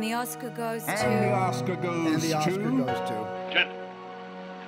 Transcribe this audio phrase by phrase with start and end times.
[0.00, 1.04] And the Oscar goes And to.
[1.04, 2.84] the Oscar goes And the Oscar to...
[2.86, 3.50] goes to.
[3.52, 3.79] Gentlemen,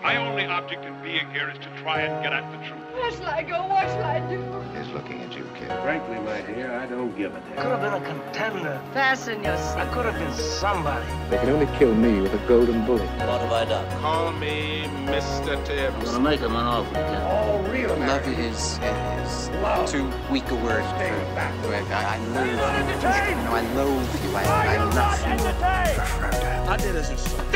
[0.02, 2.82] my only object in being here is to try and get at the truth.
[2.92, 3.66] Where shall I go?
[3.68, 4.42] What shall I do?
[4.78, 5.68] Is looking at you, kid.
[5.82, 7.56] Frankly, my dear, I don't give a damn.
[7.56, 8.82] Could have been a contender.
[8.92, 11.06] Fasten your I could have been somebody.
[11.30, 13.08] They can only kill me with a golden bullet.
[13.26, 14.00] What have I done?
[14.00, 15.64] Call me Mr.
[15.64, 15.94] Tibbs.
[15.94, 17.22] I'm gonna make him an offer again.
[17.22, 19.50] All real Love is, is
[19.90, 22.58] too weak a word for I, I loathe you.
[23.30, 24.36] You know, I loathe you.
[24.36, 25.20] I, I love
[26.66, 26.70] you.
[26.72, 27.51] I did as instructed.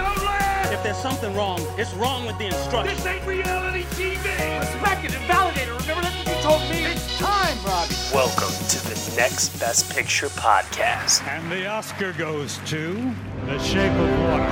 [0.77, 0.87] Don't laugh!
[0.87, 3.03] If there's something wrong, it's wrong with the instructions.
[3.03, 4.61] This ain't reality TV!
[4.61, 5.81] Respect it and validate it.
[5.81, 6.85] Remember that's what you told me?
[6.85, 7.95] It's time, Robbie.
[8.13, 11.27] Welcome to the Next Best Picture podcast.
[11.27, 12.95] And the Oscar goes to
[13.47, 14.47] The Shape of Water.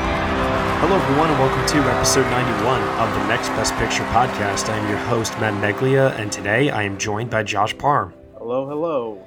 [0.81, 4.69] Hello, everyone, and welcome to episode 91 of the Next Best Picture podcast.
[4.69, 8.13] I am your host, Matt Neglia, and today I am joined by Josh Parham.
[8.39, 9.27] Hello, hello.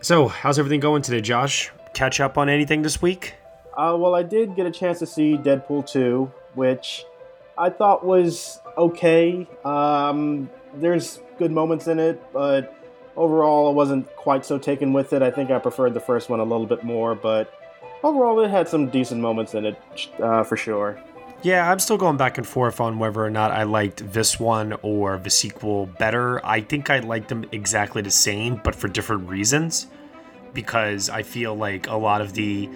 [0.00, 1.70] So, how's everything going today, Josh?
[1.94, 3.34] Catch up on anything this week?
[3.76, 7.04] Uh, well, I did get a chance to see Deadpool 2, which
[7.58, 9.46] I thought was okay.
[9.64, 12.74] Um, there's good moments in it, but
[13.16, 15.22] overall, I wasn't quite so taken with it.
[15.22, 17.52] I think I preferred the first one a little bit more, but
[18.02, 19.78] overall, it had some decent moments in it,
[20.20, 20.98] uh, for sure.
[21.42, 24.72] Yeah, I'm still going back and forth on whether or not I liked this one
[24.82, 26.44] or the sequel better.
[26.44, 29.86] I think I liked them exactly the same, but for different reasons.
[30.54, 32.70] Because I feel like a lot of the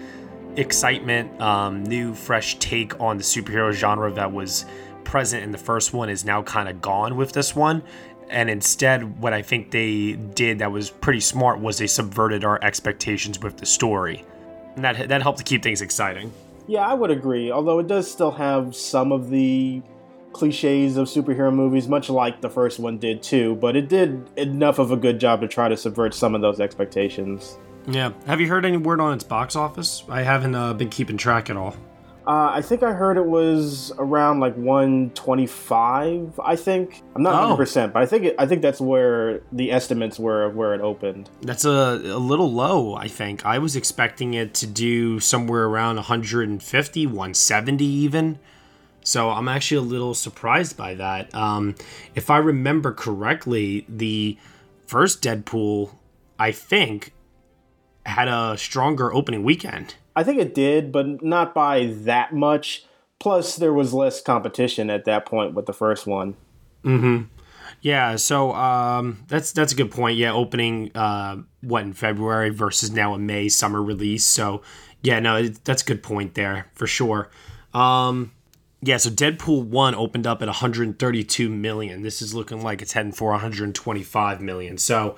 [0.55, 4.65] excitement, um, new, fresh take on the superhero genre that was
[5.03, 7.83] present in the first one is now kind of gone with this one.
[8.29, 12.59] And instead, what I think they did that was pretty smart was they subverted our
[12.63, 14.23] expectations with the story.
[14.75, 16.31] And that, that helped to keep things exciting.
[16.67, 19.81] Yeah, I would agree, although it does still have some of the
[20.31, 24.79] cliches of superhero movies, much like the first one did too, but it did enough
[24.79, 27.57] of a good job to try to subvert some of those expectations.
[27.87, 28.13] Yeah.
[28.27, 30.03] Have you heard any word on its box office?
[30.09, 31.75] I haven't uh, been keeping track at all.
[32.27, 36.39] Uh, I think I heard it was around like 125.
[36.43, 37.57] I think I'm not 100, Oh.
[37.57, 40.81] percent but I think it, I think that's where the estimates were of where it
[40.81, 41.29] opened.
[41.41, 41.69] That's a,
[42.03, 43.43] a little low, I think.
[43.45, 48.37] I was expecting it to do somewhere around 150, 170 even.
[49.03, 51.33] So I'm actually a little surprised by that.
[51.33, 51.73] Um,
[52.13, 54.37] if I remember correctly, the
[54.85, 55.95] first Deadpool,
[56.37, 57.13] I think,
[58.11, 59.95] had a stronger opening weekend.
[60.15, 62.85] I think it did, but not by that much.
[63.19, 66.35] Plus, there was less competition at that point with the first one.
[66.83, 67.23] Mm-hmm.
[67.81, 70.17] Yeah, so um, that's that's a good point.
[70.17, 74.25] Yeah, opening uh, what in February versus now a May summer release.
[74.25, 74.61] So
[75.01, 77.29] yeah, no, it, that's a good point there for sure.
[77.73, 78.31] Um,
[78.81, 82.01] yeah, so Deadpool one opened up at 132 million.
[82.01, 84.77] This is looking like it's heading for 125 million.
[84.77, 85.15] So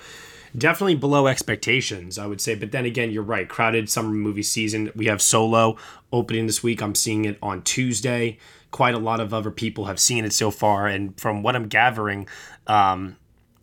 [0.58, 2.56] definitely below expectations, I would say.
[2.56, 3.48] But then again, you're right.
[3.48, 4.92] Crowded summer movie season.
[4.96, 5.78] We have Solo
[6.12, 6.82] opening this week.
[6.82, 8.38] I'm seeing it on Tuesday.
[8.72, 11.68] Quite a lot of other people have seen it so far, and from what I'm
[11.68, 12.28] gathering,
[12.66, 13.18] um,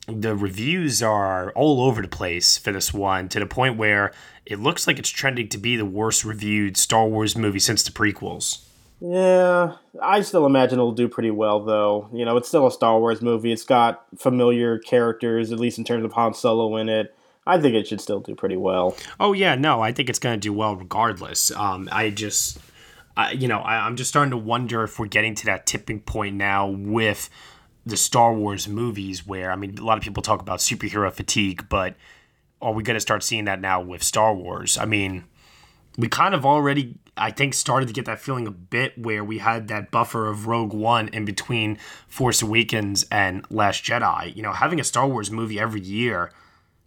[0.06, 4.12] the reviews are all over the place for this one to the point where
[4.46, 7.90] it looks like it's trending to be the worst reviewed Star Wars movie since the
[7.90, 8.64] prequels.
[9.00, 12.08] Yeah, I still imagine it'll do pretty well, though.
[12.12, 13.50] You know, it's still a Star Wars movie.
[13.50, 17.14] It's got familiar characters, at least in terms of Han Solo in it.
[17.46, 18.96] I think it should still do pretty well.
[19.18, 21.50] Oh yeah, no, I think it's going to do well regardless.
[21.52, 22.58] Um, I just,
[23.16, 26.00] I, you know, I, I'm just starting to wonder if we're getting to that tipping
[26.00, 27.30] point now with
[27.86, 31.66] the Star Wars movies, where I mean, a lot of people talk about superhero fatigue,
[31.70, 31.96] but
[32.60, 34.76] are we going to start seeing that now with Star Wars?
[34.76, 35.24] I mean,
[36.00, 39.38] we kind of already, I think, started to get that feeling a bit where we
[39.38, 41.78] had that buffer of Rogue One in between
[42.08, 44.34] Force Awakens and Last Jedi.
[44.34, 46.32] You know, having a Star Wars movie every year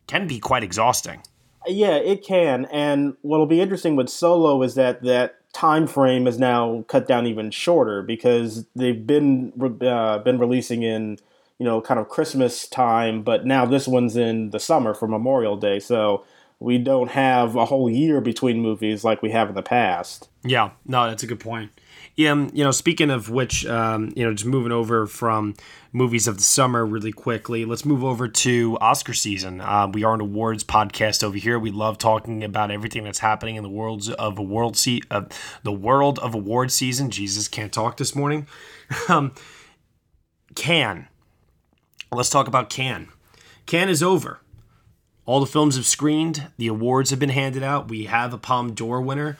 [0.07, 1.21] can be quite exhausting.
[1.67, 2.65] Yeah, it can.
[2.65, 7.27] And what'll be interesting with Solo is that that time frame is now cut down
[7.27, 11.17] even shorter because they've been uh, been releasing in
[11.59, 15.55] you know kind of Christmas time, but now this one's in the summer for Memorial
[15.55, 16.25] Day, so
[16.63, 20.29] we don't have a whole year between movies like we have in the past.
[20.45, 21.71] Yeah, no, that's a good point.
[22.15, 25.55] Yeah, um, you know, speaking of which, um, you know, just moving over from
[25.91, 29.59] movies of the summer really quickly, let's move over to Oscar season.
[29.59, 31.59] Uh, we are an awards podcast over here.
[31.59, 35.23] We love talking about everything that's happening in the worlds of a world se- uh,
[35.63, 37.09] the world of award season.
[37.09, 38.47] Jesus, Cannes't talk this morning.
[39.09, 39.33] um,
[40.55, 41.07] Cannes.
[42.09, 43.09] Let's talk about can.
[43.65, 44.39] Cannes is over.
[45.25, 46.47] All the films have screened.
[46.57, 47.89] The awards have been handed out.
[47.89, 49.37] We have a Palme d'Or winner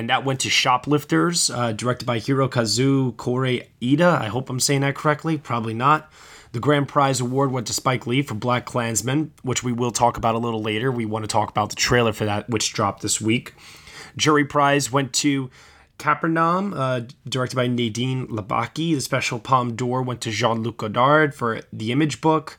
[0.00, 4.18] and that went to Shoplifters, uh, directed by Hirokazu Koreeda.
[4.18, 5.36] I hope I'm saying that correctly.
[5.36, 6.10] Probably not.
[6.52, 10.34] The grand prize award went to Spike Lee for BlacKkKlansman, which we will talk about
[10.34, 10.90] a little later.
[10.90, 13.54] We want to talk about the trailer for that, which dropped this week.
[14.16, 15.50] Jury prize went to
[15.98, 18.94] Capernaum, uh, directed by Nadine Labaki.
[18.94, 22.58] The special Palme d'Or went to Jean Luc Godard for The Image Book.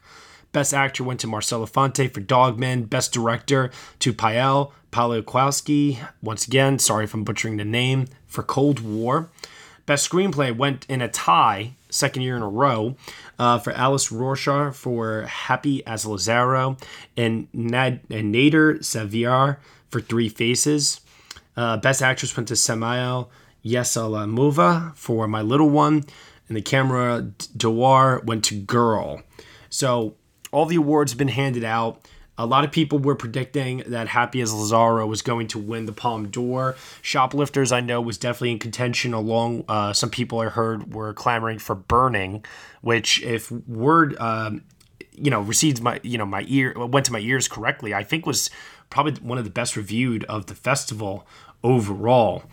[0.51, 2.83] Best actor went to Marcelo Fonte for Dogman.
[2.83, 6.00] Best director to Pael Paolo Kowalski.
[6.21, 9.30] Once again, sorry if I'm butchering the name, for Cold War.
[9.86, 12.95] Best screenplay went in a tie, second year in a row,
[13.39, 16.80] uh, for Alice Rohrwacher for Happy as Lazzaro
[17.18, 19.57] and, Nad- and Nader Saeivar
[19.89, 21.01] for Three Faces.
[21.57, 23.30] Uh, Best Actress went to Samal
[23.65, 26.03] Yeslyamova for My Little One,
[26.48, 29.21] and the camera d'or went to Girl.
[29.69, 30.15] So
[30.51, 32.07] all the awards have been handed out.
[32.38, 35.92] A lot of people were predicting that Happy as Lazzaro was going to win the
[35.92, 36.75] Palme d'Or.
[37.01, 39.13] Shoplifters, I know, was definitely in contention.
[39.13, 42.44] Along, uh, some people I heard were clamoring for Burning,
[42.81, 44.63] which, if word, um,
[45.12, 48.25] you know, received my, you know, my ear went to my ears correctly, I think
[48.25, 48.50] was
[48.89, 51.27] probably one of the best reviewed of the festival
[51.63, 52.44] overall.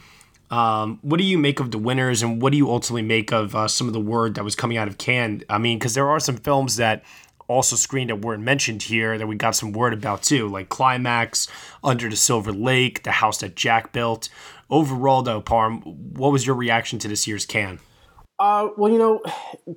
[0.50, 3.54] Um, what do you make of the winners, and what do you ultimately make of
[3.54, 5.44] uh, some of the word that was coming out of Cannes?
[5.48, 7.04] I mean, because there are some films that
[7.48, 11.48] also screened that weren't mentioned here that we got some word about too, like Climax,
[11.82, 14.28] Under the Silver Lake, The House That Jack Built.
[14.70, 17.80] Overall, though, Parham, what was your reaction to this year's Cannes?
[18.38, 19.22] Uh, well, you know,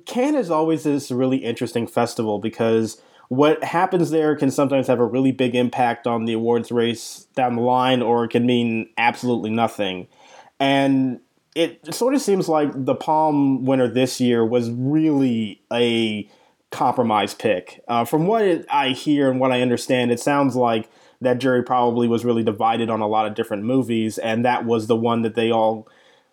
[0.06, 5.06] Cannes is always this really interesting festival because what happens there can sometimes have a
[5.06, 9.50] really big impact on the awards race down the line, or it can mean absolutely
[9.50, 10.06] nothing.
[10.60, 11.20] And
[11.54, 16.28] it sort of seems like the Palme winner this year was really a
[16.72, 17.82] compromise pick.
[17.86, 20.88] Uh, from what I hear and what I understand, it sounds like
[21.20, 24.88] that jury probably was really divided on a lot of different movies, and that was
[24.88, 25.88] the one that they all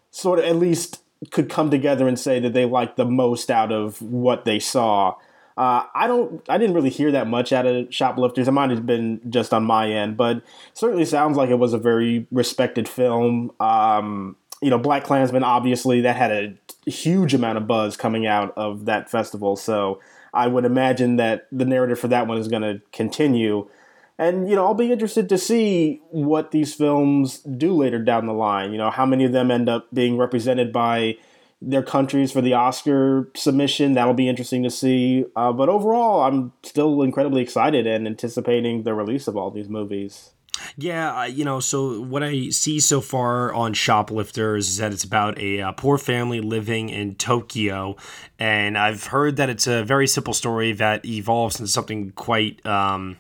[0.10, 3.72] sort of at least could come together and say that they liked the most out
[3.72, 5.16] of what they saw.
[5.58, 6.42] Uh, I don't.
[6.48, 8.48] I didn't really hear that much out of Shoplifters.
[8.48, 10.42] It might have been just on my end, but
[10.74, 13.52] certainly sounds like it was a very respected film.
[13.60, 18.86] Um, you know, BlacKkKlansman obviously that had a huge amount of buzz coming out of
[18.86, 19.56] that festival.
[19.56, 20.00] So
[20.34, 23.70] I would imagine that the narrative for that one is going to continue.
[24.18, 28.34] And, you know, I'll be interested to see what these films do later down the
[28.34, 28.72] line.
[28.72, 31.18] You know, how many of them end up being represented by
[31.62, 33.94] their countries for the Oscar submission.
[33.94, 35.26] That'll be interesting to see.
[35.36, 40.32] Uh, but overall, I'm still incredibly excited and anticipating the release of all these movies.
[40.78, 45.40] Yeah, you know, so what I see so far on Shoplifters is that it's about
[45.40, 47.96] a uh, poor family living in Tokyo.
[48.38, 52.66] And I've heard that it's a very simple story that evolves into something quite.
[52.66, 53.18] Um,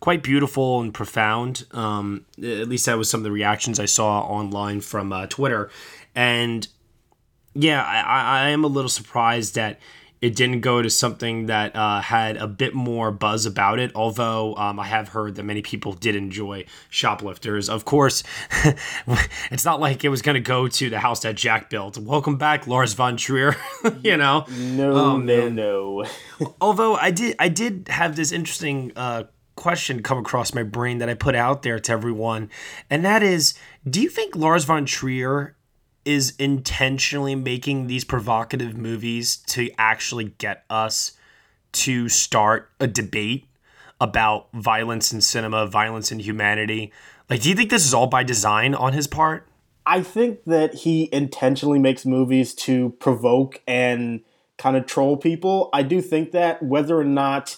[0.00, 1.64] quite beautiful and profound.
[1.70, 5.70] Um, at least that was some of the reactions I saw online from uh, Twitter.
[6.14, 6.68] And
[7.54, 9.80] yeah, I, I am a little surprised that
[10.24, 13.92] it didn't go to something that uh, had a bit more buzz about it.
[13.94, 17.68] Although um, I have heard that many people did enjoy Shoplifters.
[17.68, 18.22] Of course,
[19.50, 21.98] it's not like it was going to go to the house that Jack built.
[21.98, 23.54] Welcome back, Lars von Trier.
[24.02, 26.04] you know, no, oh, no, no.
[26.58, 29.24] Although I did, I did have this interesting uh,
[29.56, 32.48] question come across my brain that I put out there to everyone,
[32.88, 33.52] and that is,
[33.86, 35.53] do you think Lars von Trier
[36.04, 41.12] is intentionally making these provocative movies to actually get us
[41.72, 43.46] to start a debate
[44.00, 46.92] about violence in cinema, violence in humanity.
[47.30, 49.48] Like, do you think this is all by design on his part?
[49.86, 54.20] I think that he intentionally makes movies to provoke and
[54.56, 55.68] kind of troll people.
[55.72, 57.56] I do think that whether or not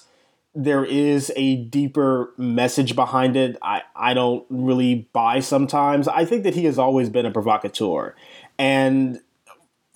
[0.54, 6.08] there is a deeper message behind it, I, I don't really buy sometimes.
[6.08, 8.16] I think that he has always been a provocateur.
[8.58, 9.20] And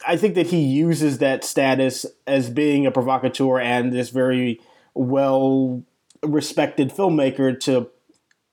[0.07, 4.61] I think that he uses that status as being a provocateur and this very
[4.95, 5.83] well
[6.23, 7.90] respected filmmaker to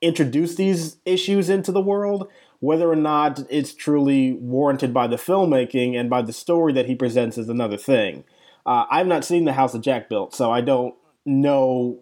[0.01, 2.29] introduce these issues into the world.
[2.59, 6.95] Whether or not it's truly warranted by the filmmaking and by the story that he
[6.95, 8.23] presents is another thing.
[8.65, 10.95] Uh, I've not seen the house that Jack built, so I don't
[11.25, 11.99] know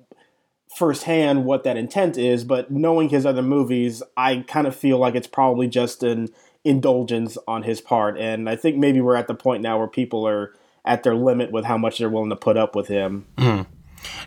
[0.76, 5.16] firsthand what that intent is, but knowing his other movies, I kind of feel like
[5.16, 6.30] it's probably just an
[6.66, 8.18] indulgence on his part.
[8.18, 10.54] And I think maybe we're at the point now where people are
[10.84, 13.26] at their limit with how much they're willing to put up with him.
[13.38, 13.68] Mm.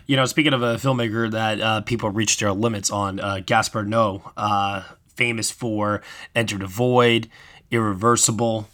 [0.07, 3.85] You know, speaking of a filmmaker that uh, people reach their limits on, uh, Gaspar
[3.85, 4.83] Noé, uh,
[5.15, 6.01] famous for
[6.35, 7.29] Enter the Void,
[7.71, 8.67] Irreversible.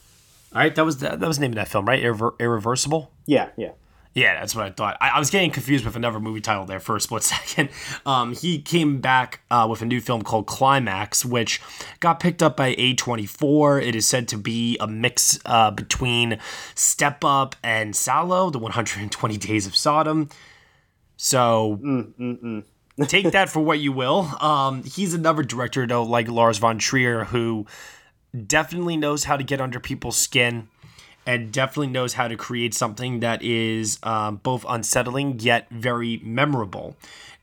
[0.54, 2.02] All right, that was the, that was the name of that film, right?
[2.02, 3.12] Irre- Irreversible.
[3.26, 3.72] Yeah, yeah.
[4.16, 4.96] Yeah, that's what I thought.
[5.02, 7.70] I, I, was getting confused with another movie title there for a split second.
[8.06, 11.62] Um, he came back uh, with a new film called Climax, which
[12.00, 13.86] got picked up by A24.
[13.86, 16.40] It is said to be a mix uh, between
[16.76, 20.30] Step Up and Salò, the 120 Days of Sodom.
[21.18, 22.64] So, mm, mm,
[22.98, 23.08] mm.
[23.10, 24.32] take that for what you will.
[24.42, 27.66] Um, he's another director, though, like Lars von Trier, who
[28.48, 30.70] definitely knows how to get under people's skin
[31.26, 36.96] and definitely knows how to create something that is um, both unsettling yet very memorable.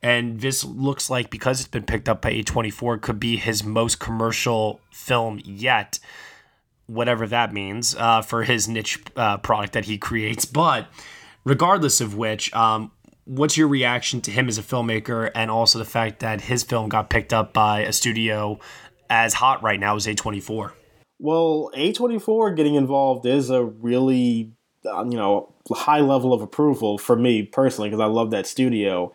[0.02, 4.00] And this looks like, because it's been picked up by A24, could be his most
[4.00, 5.98] commercial film yet,
[6.86, 10.44] whatever that means, uh, for his niche uh, product that he creates.
[10.44, 10.88] But
[11.44, 12.90] regardless of which, um,
[13.24, 16.88] what's your reaction to him as a filmmaker and also the fact that his film
[16.88, 18.58] got picked up by a studio
[19.08, 20.72] as hot right now as A24?
[21.22, 24.50] Well, A24 getting involved is a really,
[24.90, 29.12] um, you know, high level of approval for me personally because I love that studio.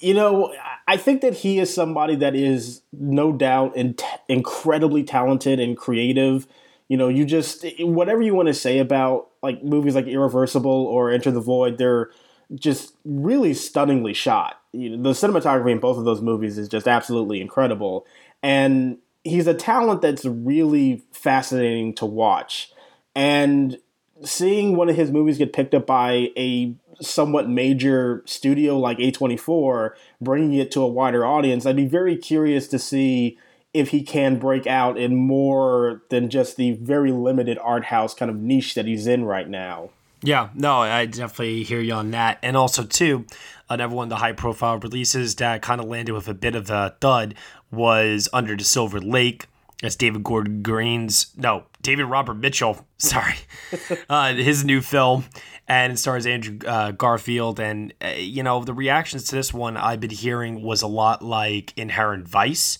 [0.00, 0.54] You know,
[0.88, 3.96] I think that he is somebody that is no doubt in-
[4.30, 6.46] incredibly talented and creative.
[6.88, 11.10] You know, you just whatever you want to say about like movies like Irreversible or
[11.10, 12.10] Enter the Void, they're
[12.54, 14.58] just really stunningly shot.
[14.72, 18.06] You know, the cinematography in both of those movies is just absolutely incredible,
[18.42, 22.72] and he's a talent that's really fascinating to watch.
[23.14, 23.78] And
[24.24, 29.92] seeing one of his movies get picked up by a somewhat major studio like A24,
[30.20, 33.38] bringing it to a wider audience, I'd be very curious to see
[33.72, 38.30] if he can break out in more than just the very limited art house kind
[38.30, 39.90] of niche that he's in right now.
[40.22, 42.38] Yeah, no, I definitely hear you on that.
[42.42, 43.26] And also, too,
[43.68, 46.70] another one of the high profile releases that kind of landed with a bit of
[46.70, 47.34] a thud
[47.70, 49.46] was Under the Silver Lake.
[49.80, 53.36] That's David Gordon Green's, no, David Robert Mitchell, sorry,
[54.10, 55.24] uh, his new film.
[55.66, 57.60] And it stars Andrew uh, Garfield.
[57.60, 61.22] And, uh, you know, the reactions to this one I've been hearing was a lot
[61.22, 62.78] like Inherent Vice,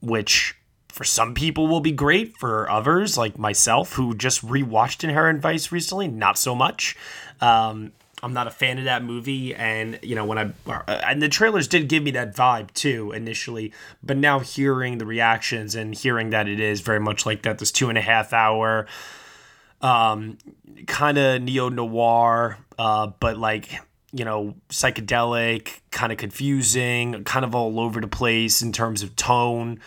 [0.00, 0.55] which
[0.96, 2.38] for some people will be great.
[2.38, 6.96] For others, like myself, who just rewatched Inherent Vice recently, not so much.
[7.42, 10.52] Um, I'm not a fan of that movie, and you know when I
[10.86, 15.74] and the trailers did give me that vibe too initially, but now hearing the reactions
[15.74, 18.86] and hearing that it is very much like that, this two and a half hour,
[19.82, 20.38] um,
[20.86, 23.68] kind of neo noir, uh, but like
[24.12, 29.14] you know psychedelic, kind of confusing, kind of all over the place in terms of
[29.14, 29.78] tone.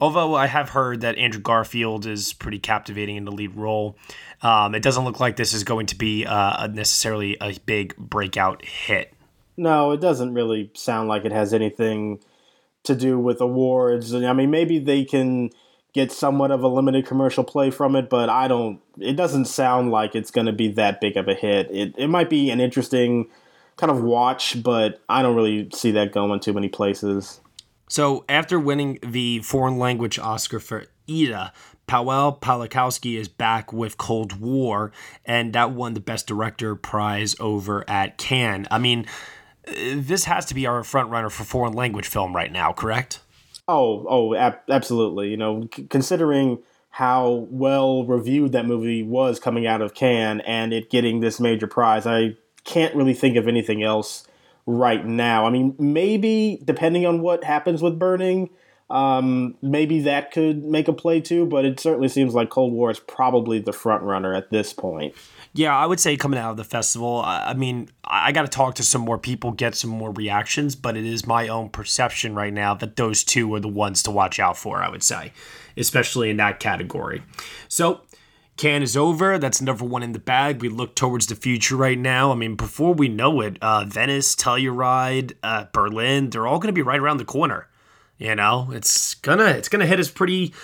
[0.00, 3.96] Although I have heard that Andrew Garfield is pretty captivating in the lead role,
[4.42, 8.64] um, it doesn't look like this is going to be uh, necessarily a big breakout
[8.64, 9.12] hit.
[9.56, 12.20] No, it doesn't really sound like it has anything
[12.84, 14.14] to do with awards.
[14.14, 15.50] I mean, maybe they can
[15.92, 18.80] get somewhat of a limited commercial play from it, but I don't.
[18.98, 21.70] It doesn't sound like it's going to be that big of a hit.
[21.70, 23.30] It it might be an interesting
[23.76, 27.40] kind of watch, but I don't really see that going too many places.
[27.88, 31.52] So, after winning the foreign language Oscar for Ida,
[31.86, 34.90] Pawel Pawlikowski is back with Cold War,
[35.24, 38.66] and that won the Best Director prize over at Cannes.
[38.70, 39.06] I mean,
[39.68, 43.20] uh, this has to be our front runner for foreign language film right now, correct?
[43.68, 45.30] Oh, oh, ab- absolutely.
[45.30, 46.58] You know, c- considering
[46.90, 51.66] how well reviewed that movie was coming out of Cannes and it getting this major
[51.68, 54.25] prize, I can't really think of anything else
[54.66, 55.46] right now.
[55.46, 58.50] I mean, maybe depending on what happens with Burning,
[58.90, 61.46] um, maybe that could make a play too.
[61.46, 65.14] But it certainly seems like Cold War is probably the front runner at this point.
[65.54, 68.74] Yeah, I would say coming out of the festival, I mean, I got to talk
[68.74, 72.52] to some more people, get some more reactions, but it is my own perception right
[72.52, 75.32] now that those two are the ones to watch out for, I would say,
[75.78, 77.22] especially in that category.
[77.68, 78.02] So,
[78.56, 79.38] Cannes is over.
[79.38, 80.62] That's number one in the bag.
[80.62, 82.32] We look towards the future right now.
[82.32, 86.78] I mean, before we know it, uh, Venice, Telluride, uh, Berlin, they're all going to
[86.78, 87.68] be right around the corner.
[88.18, 90.54] You know, it's gonna it's gonna hit us pretty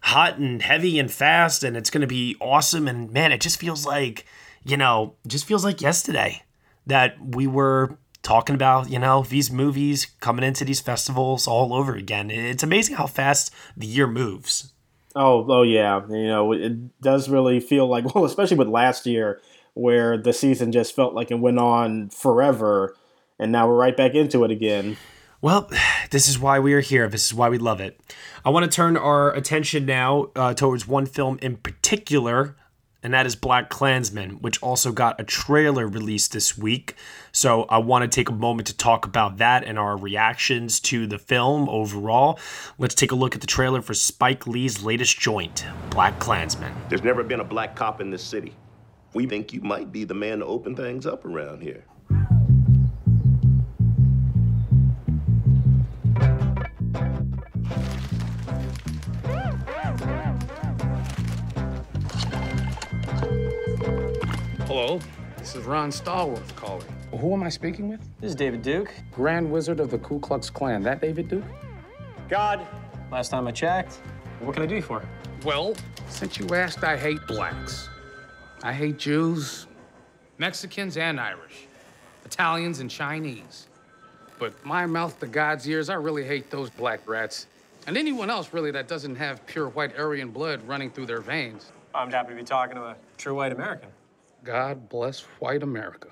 [0.00, 2.86] hot and heavy and fast, and it's gonna be awesome.
[2.86, 4.26] And man, it just feels like
[4.62, 6.42] you know, just feels like yesterday
[6.86, 11.94] that we were talking about, you know, these movies coming into these festivals all over
[11.94, 12.30] again.
[12.30, 14.72] It's amazing how fast the year moves.
[15.14, 16.00] Oh, oh yeah.
[16.08, 19.40] You know, it does really feel like well, especially with last year
[19.74, 22.96] where the season just felt like it went on forever
[23.38, 24.96] and now we're right back into it again.
[25.40, 25.70] Well,
[26.10, 27.08] this is why we are here.
[27.08, 28.00] This is why we love it.
[28.44, 32.56] I want to turn our attention now uh, towards one film in particular
[33.02, 36.94] and that is BlacKkKlansman, which also got a trailer released this week.
[37.32, 41.06] So I want to take a moment to talk about that and our reactions to
[41.06, 42.38] the film overall.
[42.78, 46.72] Let's take a look at the trailer for Spike Lee's latest joint, BlacKkKlansman.
[46.88, 48.54] There's never been a black cop in this city.
[49.14, 51.84] We think you might be the man to open things up around here.
[64.70, 65.00] Hello,
[65.36, 66.86] this is Ron Stallworth calling.
[67.18, 67.98] Who am I speaking with?
[68.20, 68.94] This is David Duke.
[69.10, 70.80] Grand Wizard of the Ku Klux Klan.
[70.84, 71.42] That David Duke?
[72.28, 72.64] God,
[73.10, 73.94] last time I checked.
[74.38, 75.02] What can I do you for?
[75.44, 75.74] Well,
[76.08, 77.88] since you asked, I hate blacks.
[78.62, 79.66] I hate Jews,
[80.38, 81.66] Mexicans, and Irish,
[82.24, 83.66] Italians, and Chinese.
[84.38, 87.48] But my mouth to God's ears, I really hate those black rats.
[87.88, 91.72] And anyone else, really, that doesn't have pure white Aryan blood running through their veins.
[91.92, 93.88] I'm happy to be talking to a true white American.
[94.42, 96.08] God bless white America.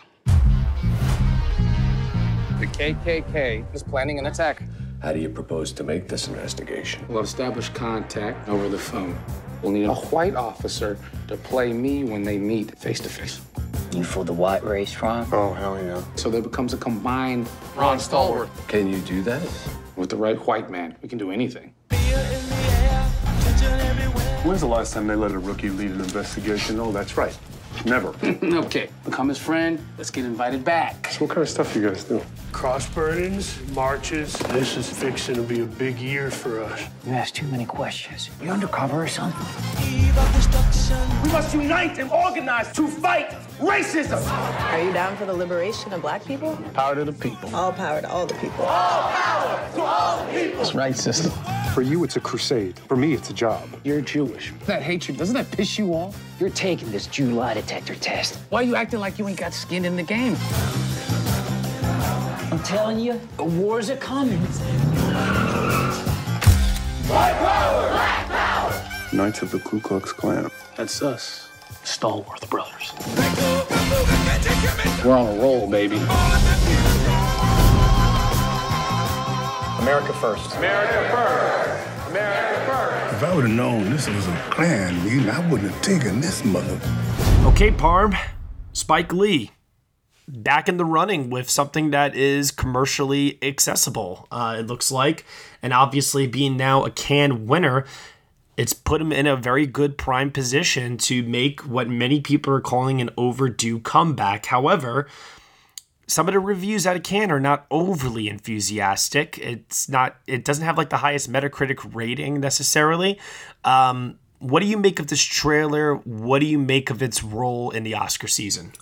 [2.61, 4.62] The KKK is planning an attack.
[5.00, 7.06] How do you propose to make this investigation?
[7.08, 9.18] We'll establish contact over the phone.
[9.62, 13.40] We'll need a white officer to play me when they meet face to face.
[13.92, 15.26] You for the white race, Ron?
[15.32, 16.02] Oh, hell yeah.
[16.16, 18.50] So there becomes a combined Ron Stallworth.
[18.68, 19.40] Can you do that?
[19.97, 21.73] With the right white man, we can do anything.
[24.44, 26.78] When's the last time they let a rookie lead an investigation?
[26.78, 27.37] Oh, that's right.
[27.85, 28.14] Never.
[28.66, 29.85] okay, become his friend.
[29.97, 31.08] Let's get invited back.
[31.08, 32.23] So what kind of stuff you guys do?
[32.52, 34.33] Cross burnings, marches.
[34.33, 36.83] This is fixing to be a big year for us.
[37.07, 38.31] You ask too many questions.
[38.43, 39.47] You undercover or something?
[41.23, 44.26] We must unite and organize to fight racism.
[44.73, 46.57] Are you down for the liberation of black people?
[46.75, 47.55] Power to the people.
[47.55, 48.64] All power to all the people.
[48.64, 50.59] All power to all the people.
[50.59, 51.31] That's right, sister.
[51.75, 52.78] For you, it's a crusade.
[52.88, 53.69] For me, it's a job.
[53.85, 54.52] You're Jewish.
[54.67, 56.21] That hatred, doesn't that piss you off?
[56.40, 58.40] You're taking this Jew lie detector test.
[58.49, 60.37] Why are you acting like you ain't got skin in the game?
[62.59, 64.41] I'm telling you, the wars are coming.
[67.07, 67.88] White power!
[67.88, 68.73] Black power!
[69.12, 70.50] Knights of the Ku Klux Klan.
[70.77, 71.50] That's us,
[71.85, 72.93] Stallworth Brothers.
[75.05, 75.99] We're on a roll, baby.
[79.79, 80.57] America first.
[80.57, 82.11] America first.
[82.11, 83.15] America first.
[83.15, 86.45] If I would have known this was a Klan meeting, I wouldn't have taken this
[86.45, 86.81] mother.
[87.45, 88.17] Okay, Parham.
[88.73, 89.53] Spike Lee
[90.28, 94.28] back in the running with something that is commercially accessible.
[94.30, 95.25] Uh, it looks like,
[95.62, 97.85] and obviously being now a Cannes winner,
[98.56, 102.61] it's put him in a very good prime position to make what many people are
[102.61, 104.47] calling an overdue comeback.
[104.47, 105.06] However,
[106.08, 109.38] some of the reviews out of Cannes are not overly enthusiastic.
[109.38, 110.17] It's not.
[110.26, 113.19] It doesn't have like the highest Metacritic rating necessarily.
[113.64, 115.95] Um, what do you make of this trailer?
[115.95, 118.73] What do you make of its role in the Oscar season?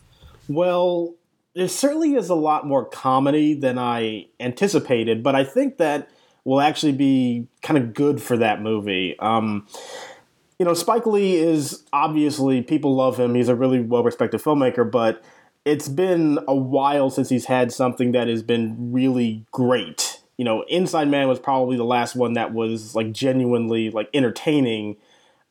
[0.48, 1.14] Well,
[1.57, 6.11] there certainly is a lot more comedy than I anticipated, but I think that
[6.45, 9.19] will actually be kind of good for that movie.
[9.19, 9.66] Um,
[10.59, 13.35] you know, Spike Lee is obviously people love him.
[13.35, 15.25] He's a really well respected filmmaker, but
[15.64, 20.21] it's been a while since he's had something that has been really great.
[20.37, 24.99] You know, Inside Man was probably the last one that was like genuinely like entertaining.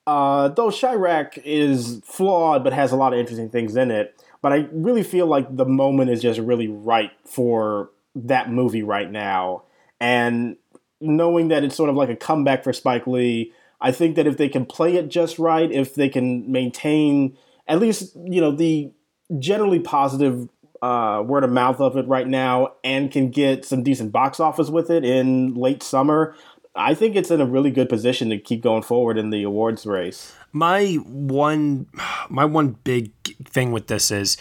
[0.05, 4.21] Uh, though Chi-Raq is flawed but has a lot of interesting things in it.
[4.41, 9.09] But I really feel like the moment is just really right for that movie right
[9.09, 9.63] now.
[9.99, 10.57] And
[11.01, 14.37] knowing that it's sort of like a comeback for Spike Lee, I think that if
[14.37, 18.91] they can play it just right, if they can maintain at least, you know, the
[19.39, 20.47] generally positive
[20.81, 24.69] uh, word of mouth of it right now and can get some decent box office
[24.69, 26.35] with it in late summer,
[26.75, 29.85] I think it's in a really good position to keep going forward in the awards
[29.85, 30.33] race.
[30.51, 31.87] My one
[32.29, 33.11] my one big
[33.45, 34.37] thing with this is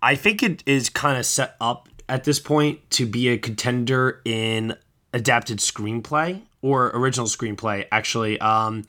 [0.00, 4.22] I think it is kind of set up at this point to be a contender
[4.24, 4.76] in
[5.12, 8.40] adapted screenplay or original screenplay actually.
[8.40, 8.84] Um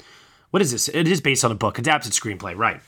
[0.52, 0.88] what is this?
[0.88, 2.80] It is based on a book adapted screenplay right.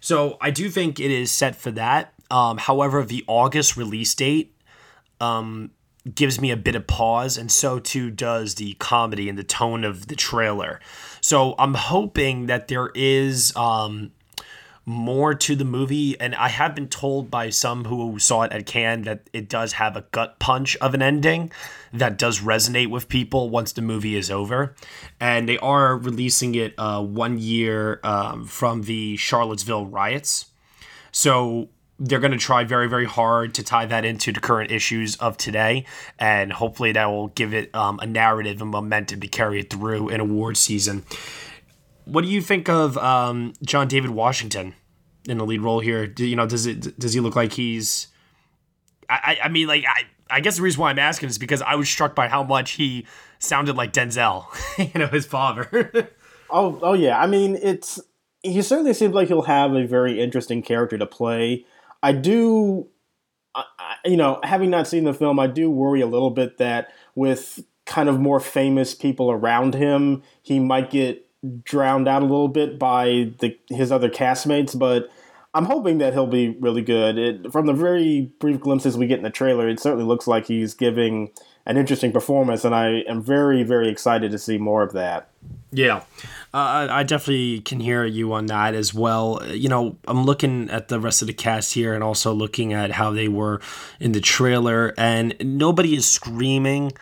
[0.00, 2.12] So i do think it is set for that.
[2.30, 4.54] Um however the august release date
[5.18, 5.70] um
[6.14, 9.84] gives me a bit of pause and so too does the comedy and the tone
[9.84, 10.80] of the trailer.
[11.20, 14.12] So i'm hoping that there is um
[14.86, 18.64] more to the movie and i have been told by some who saw it at
[18.66, 21.52] cannes that it does have a gut punch of an ending
[21.92, 24.74] that does resonate with people once the movie is over.
[25.18, 30.46] And they are releasing it uh, one year um, from the charlottesville riots.
[31.12, 31.68] So
[32.00, 35.36] they're going to try very very hard to tie that into the current issues of
[35.36, 35.84] today
[36.18, 40.08] and hopefully that will give it um, a narrative and momentum to carry it through
[40.08, 41.04] in award season.
[42.06, 44.74] What do you think of um, john david washington
[45.28, 46.06] in the lead role here?
[46.06, 48.08] Do, you know does it does he look like he's
[49.08, 51.74] i i mean like i i guess the reason why i'm asking is because i
[51.74, 53.06] was struck by how much he
[53.38, 54.46] sounded like denzel
[54.94, 56.10] you know his father.
[56.52, 57.20] Oh oh yeah.
[57.20, 58.00] I mean it's
[58.42, 61.64] he certainly seems like he'll have a very interesting character to play
[62.02, 62.88] I do,
[63.54, 63.64] I,
[64.04, 67.64] you know, having not seen the film, I do worry a little bit that with
[67.86, 71.26] kind of more famous people around him, he might get
[71.64, 74.78] drowned out a little bit by the his other castmates.
[74.78, 75.10] But
[75.54, 77.18] I'm hoping that he'll be really good.
[77.18, 80.46] It, from the very brief glimpses we get in the trailer, it certainly looks like
[80.46, 81.30] he's giving
[81.66, 85.29] an interesting performance, and I am very, very excited to see more of that.
[85.72, 85.98] Yeah,
[86.52, 89.40] uh, I definitely can hear you on that as well.
[89.46, 92.90] You know, I'm looking at the rest of the cast here and also looking at
[92.90, 93.60] how they were
[94.00, 96.92] in the trailer, and nobody is screaming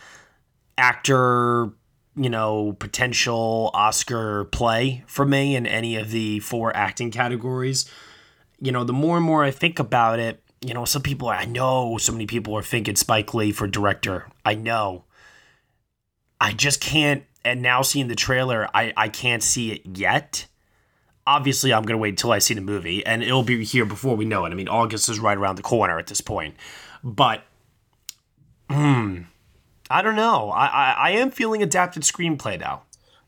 [0.77, 1.71] actor,
[2.15, 7.91] you know, potential Oscar play for me in any of the four acting categories.
[8.61, 11.45] You know, the more and more I think about it, you know, some people, I
[11.45, 14.29] know so many people are thinking Spike Lee for director.
[14.45, 15.05] I know.
[16.41, 20.47] I just can't, and now seeing the trailer, I, I can't see it yet.
[21.27, 24.25] Obviously, I'm to wait until I see the movie, and it'll be here before we
[24.25, 24.51] know it.
[24.51, 26.55] I mean, August is right around the corner at this point.
[27.05, 27.43] But,
[28.71, 29.23] hmm,
[29.91, 30.51] I don't know.
[30.51, 32.83] I, I, I am feeling adapted screenplay now.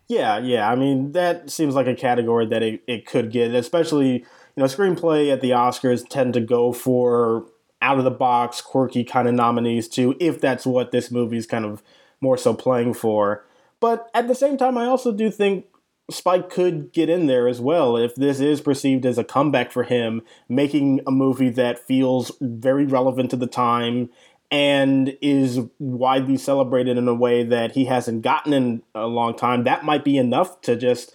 [0.08, 0.70] Yeah, yeah.
[0.70, 4.24] I mean, that seems like a category that it, it could get, especially, you
[4.56, 7.46] know, screenplay at the Oscars tend to go for
[7.82, 11.64] out of the box, quirky kind of nominees too, if that's what this movie's kind
[11.64, 11.82] of
[12.20, 13.44] more so playing for.
[13.80, 15.66] But at the same time, I also do think
[16.10, 19.84] Spike could get in there as well if this is perceived as a comeback for
[19.84, 24.10] him, making a movie that feels very relevant to the time
[24.50, 29.64] and is widely celebrated in a way that he hasn't gotten in a long time.
[29.64, 31.12] That might be enough to just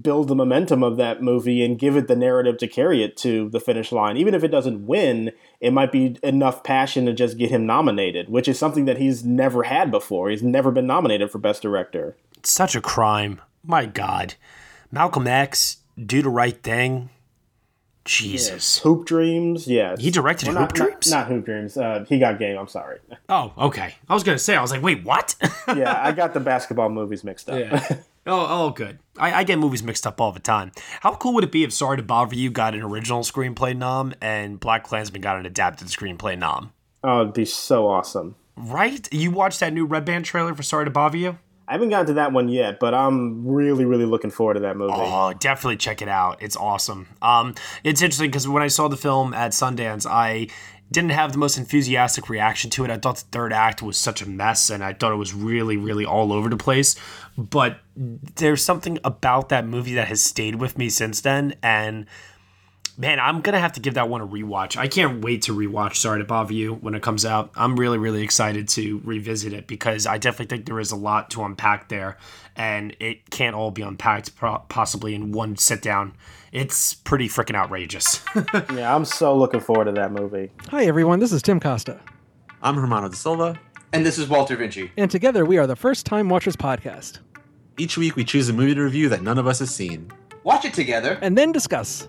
[0.00, 3.48] build the momentum of that movie and give it the narrative to carry it to
[3.48, 4.16] the finish line.
[4.16, 8.28] Even if it doesn't win, it might be enough passion to just get him nominated,
[8.28, 10.30] which is something that he's never had before.
[10.30, 12.16] He's never been nominated for Best Director.
[12.36, 13.40] It's such a crime.
[13.64, 14.34] My God.
[14.92, 17.10] Malcolm X, Do the Right Thing.
[18.04, 18.50] Jesus.
[18.50, 18.78] Yes.
[18.78, 20.00] Hoop Dreams, yes.
[20.00, 21.10] He directed Well, Hoop not, Dreams?
[21.10, 21.76] Not, not Hoop Dreams.
[21.76, 22.56] Uh, he got game.
[22.56, 23.00] I'm sorry.
[23.28, 23.96] Oh, okay.
[24.08, 25.34] I was gonna say, I was like, wait, what?
[25.76, 27.58] yeah, I got the basketball movies mixed up.
[27.58, 27.98] Yeah.
[28.28, 28.98] Oh, oh, good.
[29.16, 30.70] I, I get movies mixed up all the time.
[31.00, 34.14] How cool would it be if Sorry to Bother You got an original screenplay nom
[34.20, 36.72] and BlacKkKlansman got an adapted screenplay nom?
[37.02, 38.36] Oh, it'd be so awesome.
[38.54, 39.10] Right?
[39.12, 41.38] You watched that new Red Band trailer for Sorry to Bother You?
[41.66, 44.76] I haven't gotten to that one yet, but I'm really, really looking forward to that
[44.76, 44.94] movie.
[44.94, 46.42] Oh, definitely check it out.
[46.42, 47.08] It's awesome.
[47.20, 50.48] Um, it's interesting because when I saw the film at Sundance, I
[50.90, 52.90] didn't have the most enthusiastic reaction to it.
[52.90, 55.76] I thought the third act was such a mess, and I thought it was really,
[55.76, 56.96] really all over the place.
[57.36, 62.06] But there's something about that movie that has stayed with me since then, and
[62.98, 64.76] man, I'm gonna have to give that one a rewatch.
[64.76, 67.50] I can't wait to rewatch Sorry to Bother You when it comes out.
[67.54, 71.30] I'm really, really excited to revisit it because I definitely think there is a lot
[71.30, 72.18] to unpack there,
[72.56, 76.14] and it can't all be unpacked pro- possibly in one sit down.
[76.52, 78.22] It's pretty freaking outrageous.
[78.74, 80.50] yeah, I'm so looking forward to that movie.
[80.70, 81.20] Hi, everyone.
[81.20, 82.00] This is Tim Costa.
[82.60, 83.58] I'm Hermano da Silva.
[83.92, 84.90] And this is Walter Vinci.
[84.98, 87.20] And together we are the First Time Watchers Podcast.
[87.78, 90.10] Each week we choose a movie to review that none of us has seen.
[90.42, 91.18] Watch it together.
[91.22, 92.08] And then discuss.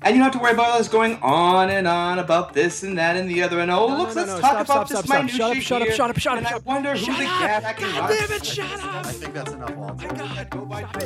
[0.00, 2.96] And you don't have to worry about us going on and on about this and
[2.98, 3.58] that and the other.
[3.58, 5.56] And oh, No, look, no, let's no, talk stop, about stop, this stop, minutia stop.
[5.62, 5.96] Shut up, here.
[5.96, 7.40] shut up, shut up, and shut I wonder who Shut the up.
[7.40, 9.06] gaffer God damn it, shut up.
[9.06, 10.08] I think that's enough, Walter.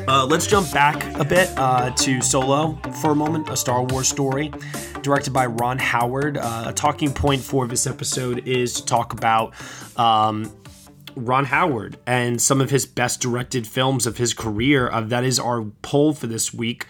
[0.08, 4.08] Uh, let's jump back a bit uh, to Solo for a moment, a Star Wars
[4.08, 4.52] story
[5.00, 6.36] directed by Ron Howard.
[6.36, 9.54] Uh, a talking point for this episode is to talk about
[9.98, 10.54] um,
[11.16, 14.90] Ron Howard and some of his best directed films of his career.
[14.90, 16.86] Uh, that is our poll for this week.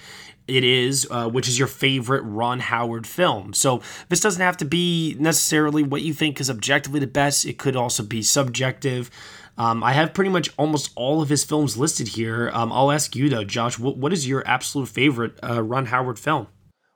[0.49, 3.55] It is, uh, which is your favorite Ron Howard film.
[3.55, 7.45] So this doesn't have to be necessarily what you think is objectively the best.
[7.45, 9.11] It could also be subjective.
[9.57, 12.51] Um, I have pretty much almost all of his films listed here.
[12.53, 13.79] Um, I'll ask you though, Josh.
[13.79, 16.49] What, what is your absolute favorite uh, Ron Howard film?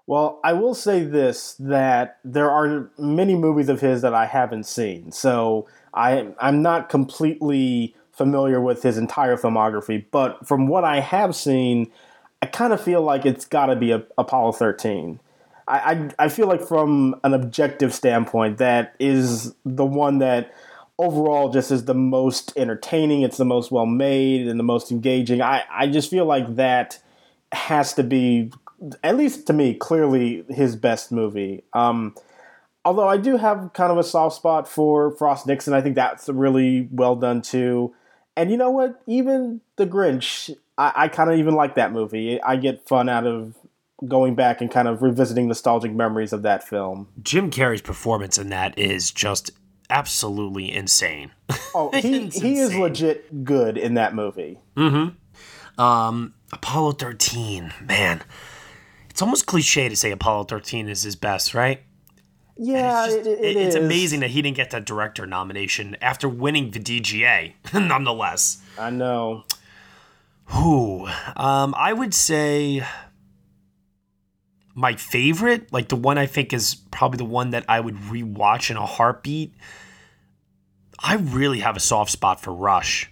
[0.06, 4.64] Well, I will say this that there are many movies of his that I haven't
[4.64, 5.10] seen.
[5.12, 11.36] So I I'm not completely familiar with his entire filmography, but from what I have
[11.36, 11.90] seen,
[12.42, 15.20] I kind of feel like it's got to be a, Apollo 13.
[15.68, 20.52] I, I I feel like from an objective standpoint, that is the one that
[20.98, 23.22] overall just is the most entertaining.
[23.22, 25.42] It's the most well made and the most engaging.
[25.42, 27.00] I I just feel like that
[27.52, 28.52] has to be
[29.02, 31.64] at least to me, clearly his best movie.
[31.72, 32.14] Um,
[32.84, 35.74] although I do have kind of a soft spot for Frost Nixon.
[35.74, 37.94] I think that's really well done too.
[38.36, 39.00] And you know what?
[39.06, 42.40] Even The Grinch, I, I kind of even like that movie.
[42.42, 43.54] I get fun out of
[44.06, 47.08] going back and kind of revisiting nostalgic memories of that film.
[47.22, 49.50] Jim Carrey's performance in that is just
[49.88, 51.30] absolutely insane.
[51.74, 54.58] Oh, he he is legit good in that movie.
[54.76, 55.80] Mm-hmm.
[55.80, 58.22] Um, Apollo 13, man.
[59.10, 61.82] It's almost cliche to say Apollo 13 is his best, right?
[62.58, 66.70] Yeah, it, it It- it's amazing that he didn't get that director nomination after winning
[66.70, 68.62] the DGA, nonetheless.
[68.78, 69.44] I know.
[70.46, 71.06] Who?
[71.36, 72.82] Um, I would say
[74.74, 78.70] my favorite, like the one I think is probably the one that I would rewatch
[78.70, 79.54] in a heartbeat.
[80.98, 83.10] I really have a soft spot for Rush.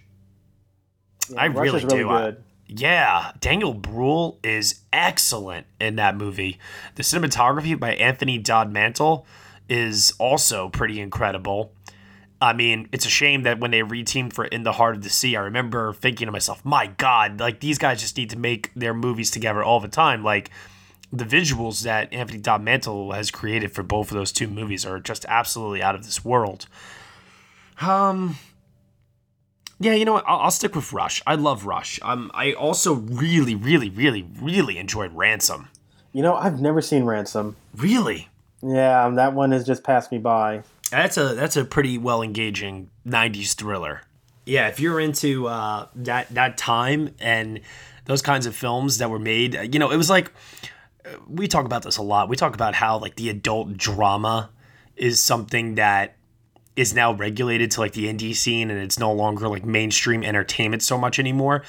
[1.37, 2.09] I Rush really really do.
[2.09, 2.43] I- good.
[2.67, 6.59] Yeah, Daniel Bruhl is excellent in that movie.
[6.95, 9.25] The cinematography by Anthony Dodd Mantle
[9.69, 11.73] is also pretty incredible.
[12.41, 15.09] I mean, it's a shame that when they reteamed for In the Heart of the
[15.09, 18.71] Sea, I remember thinking to myself, my God, like these guys just need to make
[18.75, 20.23] their movies together all the time.
[20.23, 20.49] Like
[21.13, 24.99] the visuals that Anthony Dodd Mantle has created for both of those two movies are
[24.99, 26.67] just absolutely out of this world.
[27.81, 28.37] Um,
[29.79, 30.23] yeah, you know what?
[30.27, 31.21] I'll, I'll stick with Rush.
[31.27, 31.99] I love Rush.
[32.01, 35.69] Um, I also really, really, really, really enjoyed Ransom.
[36.13, 37.55] You know, I've never seen Ransom.
[37.75, 38.29] Really?
[38.61, 40.63] Yeah, that one has just passed me by.
[40.91, 44.01] That's a that's a pretty well engaging '90s thriller.
[44.45, 47.59] Yeah, if you're into uh, that that time and
[48.05, 50.31] those kinds of films that were made, you know, it was like
[51.27, 52.29] we talk about this a lot.
[52.29, 54.49] We talk about how like the adult drama
[54.95, 56.15] is something that
[56.75, 60.83] is now regulated to like the indie scene and it's no longer like mainstream entertainment
[60.83, 61.63] so much anymore.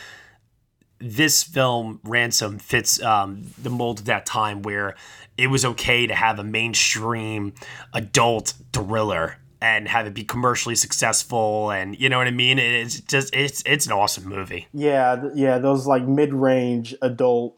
[0.99, 4.97] This film, Ransom, fits um, the mold of that time where
[5.37, 7.53] it was okay to have a mainstream
[7.93, 12.59] adult thriller and have it be commercially successful and you know what I mean?
[12.59, 14.69] It's just it's it's an awesome movie.
[14.73, 17.57] Yeah, yeah, those like mid-range adult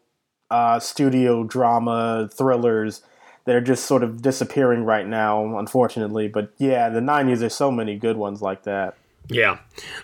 [0.51, 3.03] uh, studio drama thrillers
[3.49, 6.29] that are just sort of disappearing right now, unfortunately.
[6.29, 8.95] But yeah, the '90s there's so many good ones like that.
[9.31, 9.59] Yeah.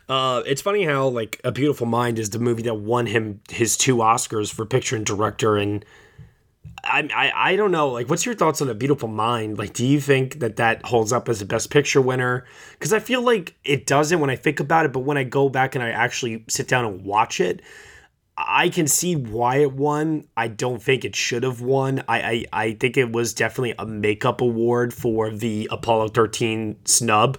[0.09, 3.77] Uh, it's funny how like A Beautiful Mind is the movie that won him his
[3.77, 5.85] two Oscars for picture and director and
[6.83, 9.87] I, I I don't know like what's your thoughts on A Beautiful Mind like do
[9.87, 12.45] you think that that holds up as a best picture winner
[12.81, 15.51] cuz I feel like it doesn't when I think about it but when I go
[15.51, 17.63] back and I actually sit down and watch it
[18.37, 20.27] I can see why it won.
[20.37, 22.03] I don't think it should have won.
[22.09, 27.39] I, I, I think it was definitely a makeup award for the Apollo 13 snub.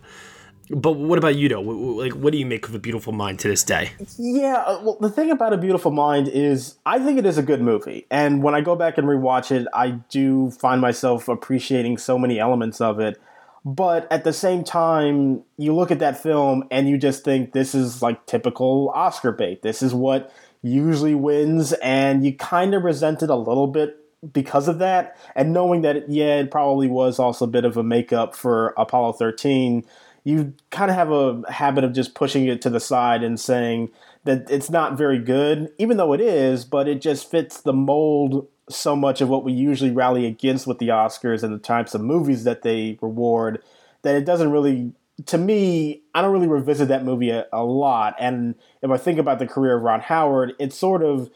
[0.70, 1.62] But what about you, though?
[1.62, 3.92] Like, what do you make of A Beautiful Mind to this day?
[4.18, 7.44] Yeah, uh, well, the thing about A Beautiful Mind is I think it is a
[7.44, 8.08] good movie.
[8.10, 12.40] And when I go back and rewatch it, I do find myself appreciating so many
[12.40, 13.22] elements of it.
[13.64, 17.74] But at the same time, you look at that film and you just think this
[17.74, 19.64] is like typical Oscar bait.
[19.64, 20.32] This is what
[20.74, 23.98] usually wins, and you kind of resent it a little bit
[24.34, 25.18] because of that.
[25.36, 29.14] And knowing that, yeah, it probably was also a bit of a makeup for Apollo
[29.14, 29.86] 13,
[30.24, 33.92] you kind of have a habit of just pushing it to the side and saying
[34.24, 38.48] that it's not very good, even though it is, but it just fits the mold
[38.68, 42.02] so much of what we usually rally against with the Oscars and the types of
[42.02, 43.62] movies that they reward
[44.02, 44.94] that it doesn't really
[45.28, 48.16] to me, I don't really revisit that movie a, a lot.
[48.20, 51.30] And if I think about the career of Ron Howard, it's sort of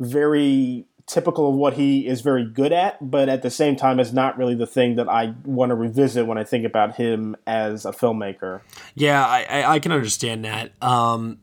[0.00, 4.12] very typical of what he is very good at, but at the same time, it's
[4.12, 7.84] not really the thing that I want to revisit when I think about him as
[7.84, 8.62] a filmmaker.
[8.94, 10.72] Yeah, I, I, I can understand that.
[10.82, 11.38] Um,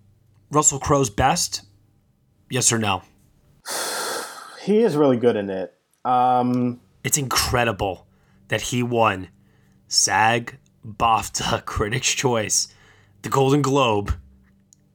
[0.50, 1.62] Russell Crowe's best?
[2.50, 3.04] Yes or no?
[4.62, 5.74] He is really good in it.
[6.06, 8.06] Um, it's incredible
[8.50, 9.30] that he won
[9.88, 12.67] SAG, BAFTA, Critics' Choice,
[13.22, 14.13] the Golden Globe,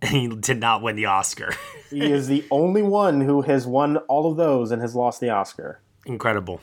[0.03, 1.55] and he did not win the Oscar.
[1.91, 5.31] he is the only one who has won all of those and has lost the
[5.31, 5.81] Oscar.
[6.05, 6.61] Incredible.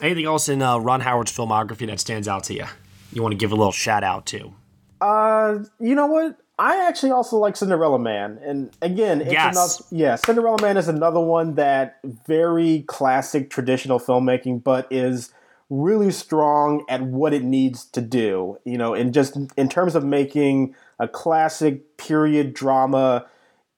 [0.00, 2.64] Anything else in uh, Ron Howard's filmography that stands out to you?
[3.12, 4.52] You want to give a little shout out to?
[5.00, 6.38] Uh, you know what?
[6.58, 9.56] I actually also like Cinderella Man, and again, it's Yes.
[9.56, 15.32] another, yeah, Cinderella Man is another one that very classic traditional filmmaking, but is
[15.70, 18.58] really strong at what it needs to do.
[18.64, 23.26] You know, in just in terms of making a classic period drama.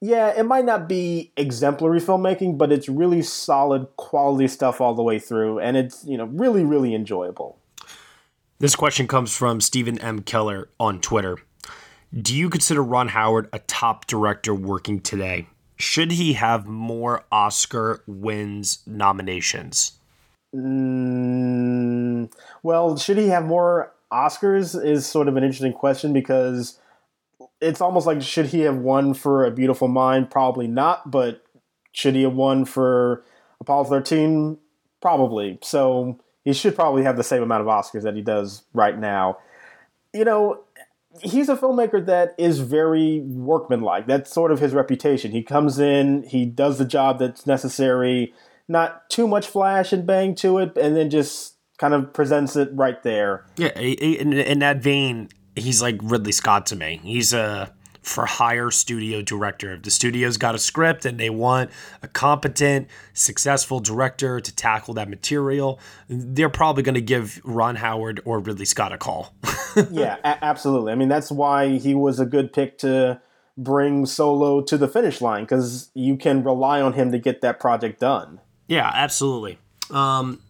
[0.03, 5.03] Yeah, it might not be exemplary filmmaking, but it's really solid quality stuff all the
[5.03, 7.59] way through, and it's you know really really enjoyable.
[8.59, 10.21] This question comes from Stephen M.
[10.23, 11.37] Keller on Twitter.
[12.15, 15.47] Do you consider Ron Howard a top director working today?
[15.77, 19.96] Should he have more Oscar wins nominations?
[20.57, 26.79] Mm, well, should he have more Oscars is sort of an interesting question because
[27.61, 30.31] it's almost like should he have won for A Beautiful Mind?
[30.31, 31.45] Probably not, but
[31.93, 33.25] should he have won for
[33.61, 34.59] Apollo 13?
[35.01, 35.59] Probably.
[35.63, 39.39] So he should probably have the same amount of Oscars that he does right now.
[40.15, 40.61] You know,
[41.21, 44.07] he's a filmmaker that is very workmanlike.
[44.07, 45.33] That's sort of his reputation.
[45.33, 48.33] He comes in, he does the job that's necessary,
[48.69, 52.71] not too much flash and bang to it, and then just kind of presents it
[52.73, 53.45] right there.
[53.57, 57.01] Yeah, in, in that vein, he's like Ridley Scott to me.
[57.03, 57.73] He's a
[58.07, 59.75] for hire studio director.
[59.75, 61.71] If the studio's got a script and they want
[62.03, 68.21] a competent, successful director to tackle that material, they're probably going to give Ron Howard
[68.25, 69.35] or Ridley Scott a call.
[69.91, 70.93] yeah, a- absolutely.
[70.93, 73.21] I mean, that's why he was a good pick to
[73.59, 77.59] bring Solo to the finish line because you can rely on him to get that
[77.59, 78.41] project done.
[78.67, 79.59] Yeah, absolutely.
[79.91, 80.41] Um,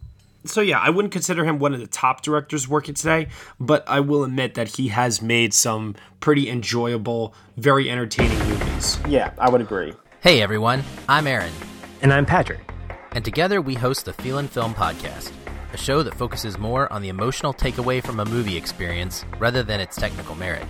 [0.45, 3.27] so yeah, I wouldn't consider him one of the top directors working today,
[3.59, 8.97] but I will admit that he has made some pretty enjoyable, very entertaining movies.
[9.07, 9.93] Yeah, I would agree.
[10.21, 11.53] Hey everyone, I'm Aaron.
[12.01, 12.71] And I'm Patrick.
[13.11, 15.31] And together we host the Feelin' Film Podcast,
[15.73, 19.79] a show that focuses more on the emotional takeaway from a movie experience rather than
[19.79, 20.65] its technical merit.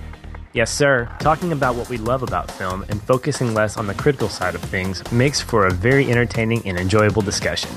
[0.58, 1.08] Yes, sir.
[1.20, 4.62] Talking about what we love about film and focusing less on the critical side of
[4.62, 7.70] things makes for a very entertaining and enjoyable discussion.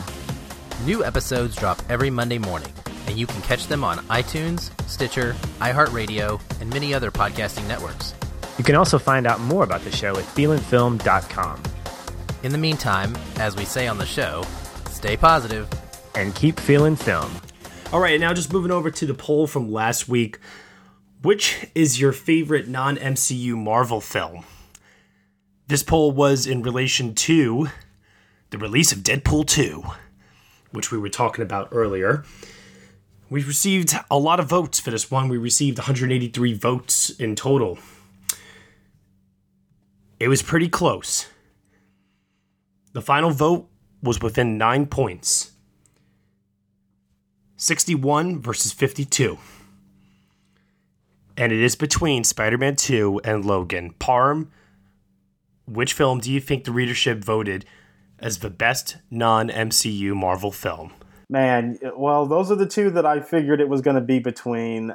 [0.86, 2.72] New episodes drop every Monday morning,
[3.06, 8.14] and you can catch them on iTunes, Stitcher, iHeartRadio, and many other podcasting networks.
[8.56, 11.62] You can also find out more about the show at feelinfilm.com.
[12.44, 14.42] In the meantime, as we say on the show,
[14.88, 15.68] stay positive
[16.14, 17.30] and keep feeling film.
[17.92, 20.38] All right, now just moving over to the poll from last week.
[21.22, 24.44] Which is your favorite non MCU Marvel film?
[25.66, 27.68] This poll was in relation to
[28.50, 29.84] the release of Deadpool 2
[30.72, 32.24] which we were talking about earlier.
[33.28, 35.28] We received a lot of votes for this one.
[35.28, 37.78] We received 183 votes in total.
[40.18, 41.26] It was pretty close.
[42.92, 43.68] The final vote
[44.02, 45.52] was within nine points
[47.56, 49.38] 61 versus 52.
[51.40, 53.94] And it is between Spider Man 2 and Logan.
[53.98, 54.48] Parm,
[55.66, 57.64] which film do you think the readership voted
[58.18, 60.92] as the best non MCU Marvel film?
[61.30, 64.94] Man, well, those are the two that I figured it was going to be between.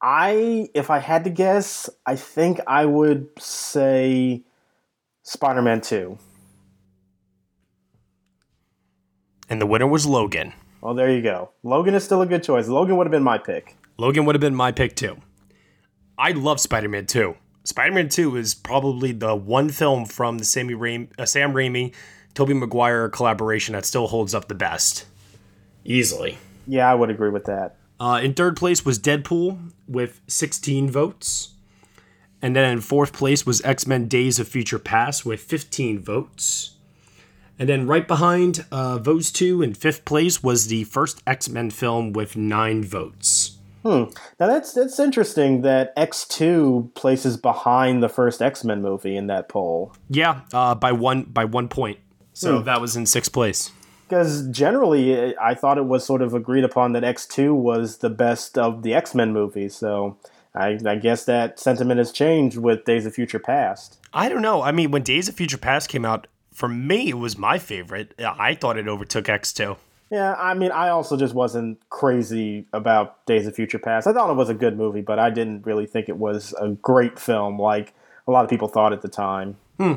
[0.00, 4.44] I, if I had to guess, I think I would say
[5.24, 6.16] Spider Man 2.
[9.50, 10.54] And the winner was Logan.
[10.80, 11.50] Well, there you go.
[11.62, 12.66] Logan is still a good choice.
[12.66, 13.76] Logan would have been my pick.
[13.98, 15.18] Logan would have been my pick too.
[16.18, 17.36] I love Spider Man 2.
[17.64, 21.94] Spider Man 2 is probably the one film from the Sammy Raim- uh, Sam Raimi
[22.34, 25.06] Tobey Maguire collaboration that still holds up the best.
[25.84, 26.38] Easily.
[26.66, 27.76] Yeah, I would agree with that.
[27.98, 31.50] Uh, in third place was Deadpool with 16 votes.
[32.42, 36.72] And then in fourth place was X Men Days of Future Past with 15 votes.
[37.58, 41.70] And then right behind uh, those two in fifth place was the first X Men
[41.70, 43.55] film with nine votes.
[43.86, 44.10] Hmm.
[44.40, 49.28] Now that's that's interesting that X two places behind the first X Men movie in
[49.28, 49.92] that poll.
[50.10, 51.98] Yeah, uh, by one by one point.
[52.32, 52.64] So Hmm.
[52.64, 53.70] that was in sixth place.
[54.08, 58.10] Because generally, I thought it was sort of agreed upon that X two was the
[58.10, 59.76] best of the X Men movies.
[59.76, 60.16] So
[60.54, 63.98] I, I guess that sentiment has changed with Days of Future Past.
[64.12, 64.62] I don't know.
[64.62, 68.14] I mean, when Days of Future Past came out, for me, it was my favorite.
[68.18, 69.76] I thought it overtook X2.
[70.10, 74.06] Yeah, I mean, I also just wasn't crazy about Days of Future Past.
[74.06, 76.68] I thought it was a good movie, but I didn't really think it was a
[76.68, 77.92] great film like
[78.28, 79.56] a lot of people thought at the time.
[79.78, 79.94] Hmm.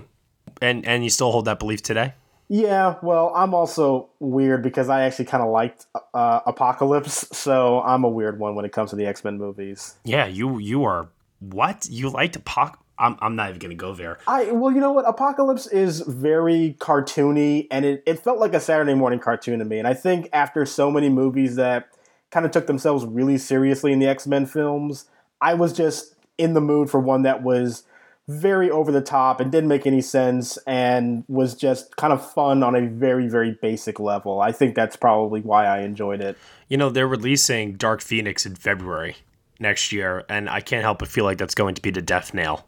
[0.61, 2.13] And and you still hold that belief today?
[2.51, 8.03] Yeah, well, I'm also weird because I actually kind of liked uh, Apocalypse, so I'm
[8.03, 9.95] a weird one when it comes to the X Men movies.
[10.03, 11.87] Yeah, you you are what?
[11.89, 12.75] You liked Apoc?
[12.99, 14.19] I'm I'm not even gonna go there.
[14.27, 15.07] I well, you know what?
[15.07, 19.79] Apocalypse is very cartoony, and it, it felt like a Saturday morning cartoon to me.
[19.79, 21.89] And I think after so many movies that
[22.29, 25.05] kind of took themselves really seriously in the X Men films,
[25.41, 27.83] I was just in the mood for one that was
[28.27, 32.62] very over the top and didn't make any sense and was just kind of fun
[32.62, 34.41] on a very very basic level.
[34.41, 36.38] I think that's probably why I enjoyed it.
[36.67, 39.15] You know, they're releasing Dark Phoenix in February
[39.59, 42.33] next year, and I can't help but feel like that's going to be the death
[42.33, 42.65] nail.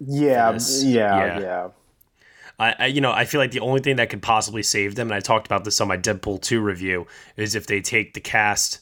[0.00, 1.40] Yeah, yeah, Yeah.
[1.40, 1.68] yeah.
[2.58, 5.08] I, I, you know, I feel like the only thing that could possibly save them,
[5.08, 8.20] and I talked about this on my Deadpool 2 review, is if they take the
[8.20, 8.80] cast,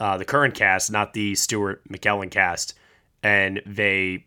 [0.00, 2.74] uh, the current cast, not the Stewart McKellen cast,
[3.22, 4.26] and they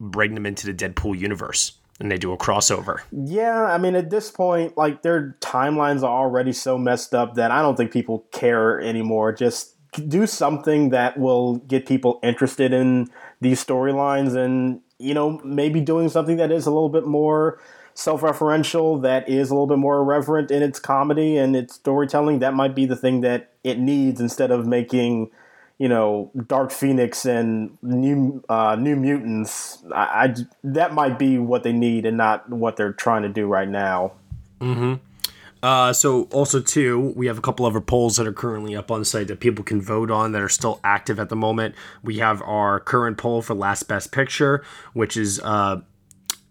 [0.00, 3.00] bring them into the Deadpool universe and they do a crossover.
[3.12, 7.50] Yeah, I mean, at this point, like their timelines are already so messed up that
[7.50, 9.32] I don't think people care anymore.
[9.32, 9.74] Just
[10.08, 13.08] do something that will get people interested in
[13.40, 17.58] these storylines and, you know, maybe doing something that is a little bit more
[17.94, 22.40] self referential, that is a little bit more irreverent in its comedy and its storytelling.
[22.40, 25.30] That might be the thing that it needs instead of making,
[25.78, 30.34] you know, Dark Phoenix and New uh, New Mutants, I, I
[30.64, 34.12] that might be what they need and not what they're trying to do right now.
[34.60, 34.94] Mm-hmm.
[35.64, 39.02] Uh, so also too, we have a couple other polls that are currently up on
[39.02, 41.74] site that people can vote on that are still active at the moment.
[42.02, 44.62] We have our current poll for Last Best Picture,
[44.92, 45.80] which is uh,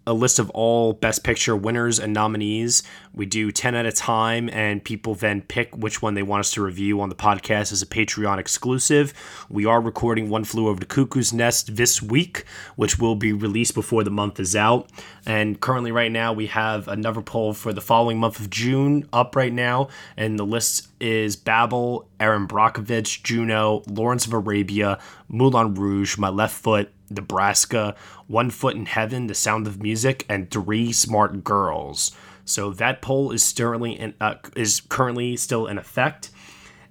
[0.06, 2.82] a list of all Best Picture winners and nominees.
[3.14, 6.50] We do 10 at a time, and people then pick which one they want us
[6.52, 9.14] to review on the podcast as a Patreon exclusive.
[9.48, 12.44] We are recording One Flew Over the Cuckoo's Nest this week,
[12.76, 14.90] which will be released before the month is out.
[15.24, 19.36] And currently, right now, we have another poll for the following month of June up
[19.36, 24.98] right now, and the list is Babel, Erin Brockovich, Juno, Lawrence of Arabia,
[25.28, 27.94] Moulin Rouge, My Left Foot, Nebraska,
[28.26, 32.12] One Foot in Heaven, The Sound of Music, and Three Smart Girls.
[32.44, 36.30] So that poll is currently in, uh, is currently still in effect.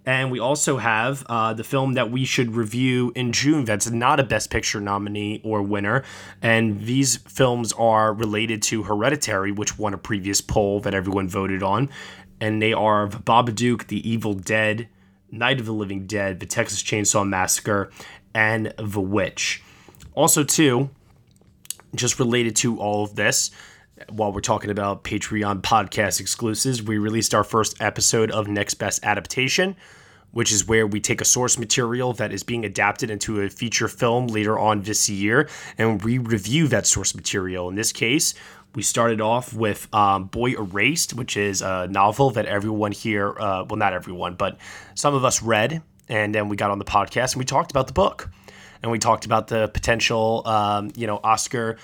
[0.05, 4.19] And we also have uh, the film that we should review in June that's not
[4.19, 6.03] a Best Picture nominee or winner.
[6.41, 11.63] And these films are related to Hereditary, which won a previous poll that everyone voted
[11.63, 11.89] on.
[12.41, 14.89] And they are Babadook, The Evil Dead,
[15.31, 17.89] Night of the Living Dead, The Texas Chainsaw Massacre,
[18.33, 19.63] and The Witch.
[20.15, 20.89] Also, too,
[21.95, 23.51] just related to all of this,
[24.09, 29.03] while we're talking about Patreon podcast exclusives, we released our first episode of Next Best
[29.03, 29.75] Adaptation,
[30.31, 33.87] which is where we take a source material that is being adapted into a feature
[33.87, 35.47] film later on this year
[35.77, 37.69] and we review that source material.
[37.69, 38.33] In this case,
[38.75, 43.63] we started off with um, Boy Erased, which is a novel that everyone here, uh,
[43.69, 44.57] well, not everyone, but
[44.95, 45.83] some of us read.
[46.09, 48.29] And then we got on the podcast and we talked about the book
[48.83, 51.77] and we talked about the potential, um, you know, Oscar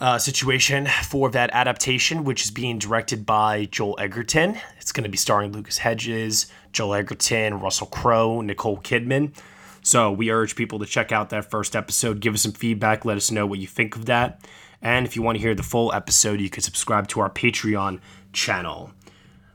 [0.00, 4.58] uh, situation for that adaptation, which is being directed by Joel Edgerton.
[4.80, 9.34] It's going to be starring Lucas Hedges, Joel Edgerton, Russell Crowe, Nicole Kidman.
[9.82, 13.16] So we urge people to check out that first episode, give us some feedback, let
[13.16, 14.40] us know what you think of that.
[14.82, 18.00] And if you want to hear the full episode, you can subscribe to our Patreon
[18.32, 18.90] channel.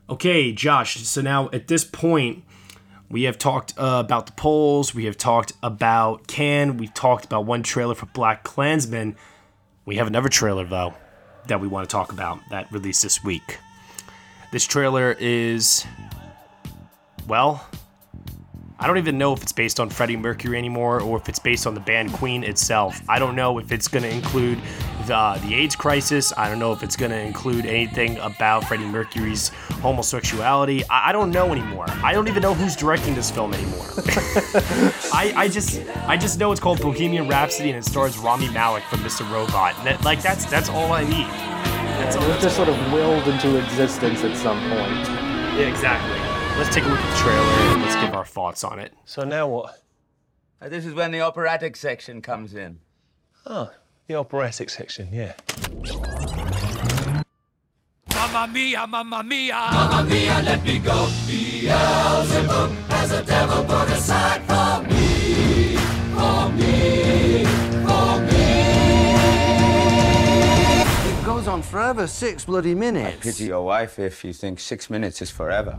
[0.08, 2.44] Okay, Josh, so now at this point,
[3.12, 4.94] we have talked uh, about the polls.
[4.94, 6.78] We have talked about Cannes.
[6.78, 9.16] We've talked about one trailer for BlacKkKlansman.
[9.84, 10.94] We have another trailer, though,
[11.46, 13.58] that we want to talk about that released this week.
[14.50, 15.84] This trailer is,
[17.28, 17.68] well,
[18.82, 21.68] I don't even know if it's based on Freddie Mercury anymore or if it's based
[21.68, 23.00] on the band Queen itself.
[23.08, 24.58] I don't know if it's going to include
[25.06, 26.32] the, the AIDS crisis.
[26.36, 29.50] I don't know if it's going to include anything about Freddie Mercury's
[29.82, 30.82] homosexuality.
[30.90, 31.86] I, I, don't know anymore.
[31.88, 33.86] I don't even know who's directing this film anymore.
[35.14, 38.82] I, I just I just know it's called Bohemian Rhapsody and it stars Rami Malek
[38.90, 39.30] from Mr.
[39.32, 39.76] Robot.
[39.84, 41.28] That, like that's that's all I need.
[42.00, 45.06] That's all, it was just sort of willed into existence at some point.
[45.56, 46.31] Yeah, exactly.
[46.58, 48.92] Let's take a look at the trailer and let's give our thoughts on it.
[49.04, 49.82] So now what?
[50.60, 52.78] Uh, this is when the operatic section comes in.
[53.46, 53.70] Oh,
[54.06, 55.32] the operatic section, yeah.
[58.14, 61.08] Mamma mia, mamma mia, mamma mia, let me go.
[61.26, 65.76] Beelzebub has a devil put aside for me,
[66.14, 67.44] for me,
[67.84, 68.52] for me.
[71.10, 73.16] It goes on forever, six bloody minutes.
[73.16, 75.78] I pity your wife if you think six minutes is forever.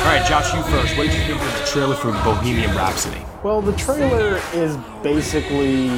[0.00, 0.96] All right, Josh, you first.
[0.96, 3.20] What did you think of the trailer for Bohemian Rhapsody?
[3.42, 5.88] Well, the trailer is basically,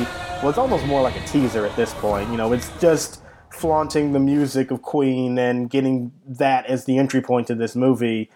[0.40, 2.30] well, it's almost more like a teaser at this point.
[2.30, 7.20] You know, it's just flaunting the music of Queen and getting that as the entry
[7.20, 8.30] point to this movie.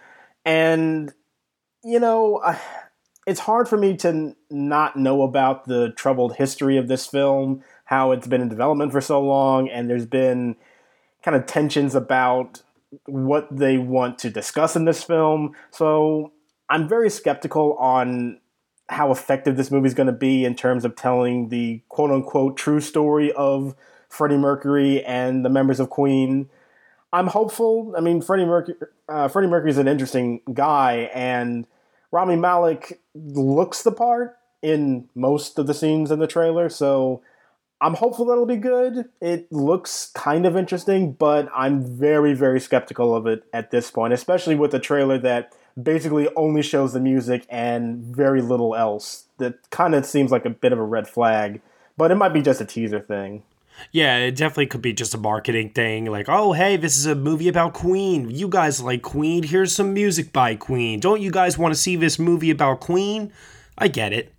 [0.45, 1.13] And,
[1.83, 2.61] you know, I,
[3.27, 8.13] it's hard for me to not know about the troubled history of this film, how
[8.13, 10.57] it's been in development for so long, and there's been
[11.23, 12.63] kind of tensions about
[13.07, 15.55] what they want to discuss in this film.
[15.71, 16.33] So
[16.69, 18.41] I'm very skeptical on
[18.89, 22.57] how effective this movie is going to be in terms of telling the quote unquote
[22.57, 23.75] true story of
[24.09, 26.49] Freddie Mercury and the members of Queen.
[27.13, 27.95] I'm hopeful.
[27.97, 28.77] I mean, Freddie Mercury,
[29.09, 31.67] uh, Freddie Mercury is an interesting guy, and
[32.11, 36.69] Rami Malek looks the part in most of the scenes in the trailer.
[36.69, 37.23] So
[37.81, 39.11] I'm hopeful that it'll be good.
[39.21, 44.15] It looks kind of interesting, but I'm very, very skeptical of it at this point,
[44.15, 49.25] especially with the trailer that basically only shows the music and very little else.
[49.39, 51.61] That kind of seems like a bit of a red flag,
[51.99, 53.43] but it might be just a teaser thing.
[53.93, 56.07] Yeah, it definitely could be just a marketing thing.
[56.07, 58.31] Like, oh, hey, this is a movie about Queen.
[58.31, 59.43] You guys like Queen.
[59.43, 60.99] Here's some music by Queen.
[60.99, 63.31] Don't you guys want to see this movie about Queen?
[63.77, 64.33] I get it.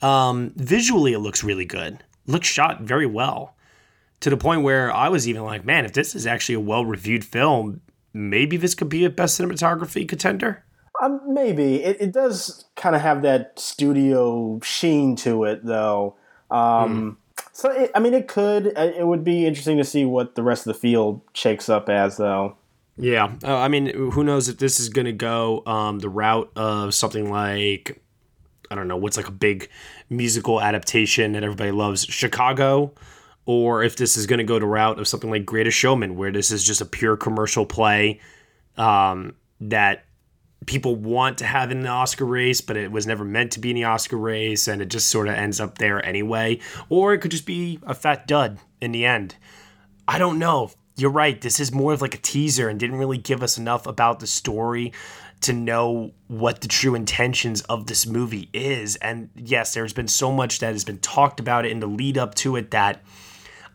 [0.00, 3.54] Um, visually, it looks really good looks shot very well
[4.20, 6.84] to the point where I was even like, man, if this is actually a well
[6.84, 7.80] reviewed film,
[8.12, 10.64] maybe this could be a best cinematography contender.
[11.02, 16.16] Um, maybe it, it does kind of have that studio sheen to it, though.
[16.50, 17.44] Um, mm.
[17.52, 18.76] So it, I mean, it could.
[18.76, 21.88] Uh, it would be interesting to see what the rest of the field shakes up
[21.88, 22.56] as, though.
[22.98, 26.50] Yeah, uh, I mean, who knows if this is going to go um, the route
[26.54, 28.02] of something like
[28.70, 29.68] I don't know what's like a big
[30.08, 32.92] musical adaptation that everybody loves, Chicago,
[33.44, 36.30] or if this is going to go the route of something like Greatest Showman, where
[36.30, 38.20] this is just a pure commercial play
[38.76, 40.04] um, that
[40.66, 43.70] people want to have in the Oscar race, but it was never meant to be
[43.70, 46.60] in the Oscar race, and it just sort of ends up there anyway.
[46.88, 49.34] Or it could just be a fat dud in the end.
[50.06, 50.70] I don't know.
[50.96, 51.40] You're right.
[51.40, 54.28] This is more of like a teaser and didn't really give us enough about the
[54.28, 54.92] story
[55.42, 58.96] to know what the true intentions of this movie is.
[58.96, 62.18] And yes, there's been so much that has been talked about it in the lead
[62.18, 63.02] up to it that,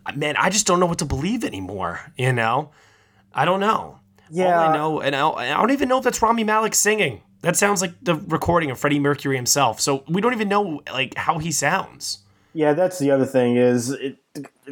[0.05, 1.99] uh, man, I just don't know what to believe anymore.
[2.17, 2.71] You know,
[3.33, 3.99] I don't know.
[4.29, 4.59] Yeah.
[4.59, 7.21] All I know, and I, I don't even know if that's Rami Malek singing.
[7.41, 9.79] That sounds like the recording of Freddie Mercury himself.
[9.79, 12.19] So we don't even know like how he sounds.
[12.53, 13.57] Yeah, that's the other thing.
[13.57, 14.17] Is it,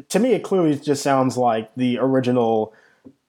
[0.09, 2.73] to me, it clearly just sounds like the original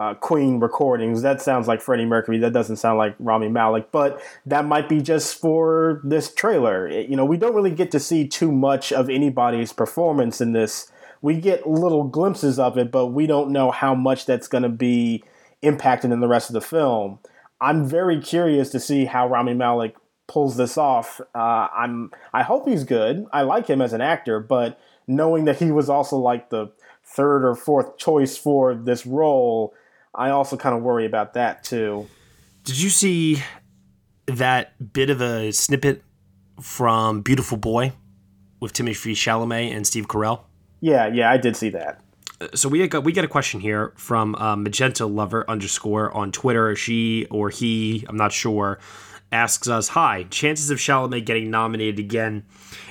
[0.01, 1.22] uh, Queen recordings.
[1.22, 2.38] That sounds like Freddie Mercury.
[2.38, 3.92] That doesn't sound like Rami Malek.
[3.92, 6.88] But that might be just for this trailer.
[6.88, 10.53] It, you know, we don't really get to see too much of anybody's performance in
[10.53, 10.90] this.
[11.22, 14.68] We get little glimpses of it, but we don't know how much that's going to
[14.68, 15.24] be
[15.62, 17.18] impacted in the rest of the film.
[17.61, 21.20] I'm very curious to see how Rami Malek pulls this off.
[21.34, 23.26] Uh, I'm I hope he's good.
[23.32, 26.72] I like him as an actor, but knowing that he was also like the
[27.05, 29.74] third or fourth choice for this role,
[30.14, 32.08] I also kind of worry about that too.
[32.64, 33.42] Did you see
[34.26, 36.02] that bit of a snippet
[36.60, 37.92] from Beautiful Boy
[38.60, 40.42] with Timothée Chalamet and Steve Carell?
[40.80, 42.00] Yeah, yeah, I did see that
[42.52, 46.74] so we got we get a question here from uh, magenta lover underscore on Twitter.
[46.76, 48.78] She or he, I'm not sure,
[49.32, 52.44] asks us, "Hi, chances of Chalamet getting nominated again,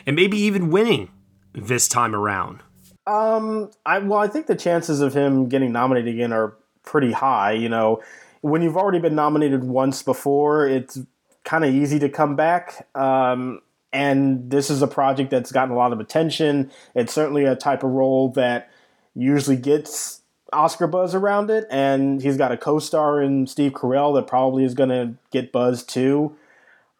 [0.05, 1.11] and maybe even winning
[1.53, 2.61] this time around?"
[3.05, 7.53] Um, I well, I think the chances of him getting nominated again are pretty high.
[7.53, 8.01] You know,
[8.41, 10.99] when you've already been nominated once before, it's
[11.43, 12.88] kind of easy to come back.
[12.95, 13.61] Um,
[13.91, 16.71] and this is a project that's gotten a lot of attention.
[16.95, 18.71] It's certainly a type of role that
[19.15, 20.21] usually gets
[20.51, 24.73] Oscar buzz around it, and he's got a co-star in Steve Carell that probably is
[24.73, 26.36] going to get buzz too.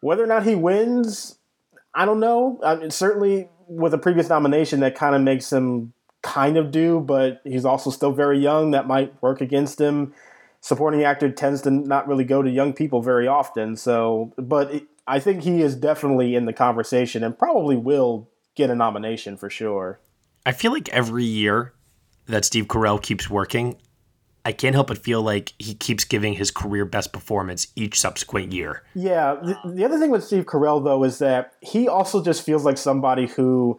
[0.00, 1.38] Whether or not he wins,
[1.94, 2.60] I don't know.
[2.64, 5.92] I mean, certainly with a previous nomination, that kind of makes him
[6.24, 8.72] kind of do, but he's also still very young.
[8.72, 10.12] That might work against him.
[10.60, 13.76] Supporting actor tends to not really go to young people very often.
[13.76, 18.70] So, but it, I think he is definitely in the conversation and probably will get
[18.70, 20.00] a nomination for sure.
[20.46, 21.74] I feel like every year
[22.26, 23.76] that Steve Carell keeps working,
[24.46, 28.52] I can't help but feel like he keeps giving his career best performance each subsequent
[28.52, 28.82] year.
[28.94, 29.34] Yeah.
[29.34, 32.78] The, the other thing with Steve Carell, though, is that he also just feels like
[32.78, 33.78] somebody who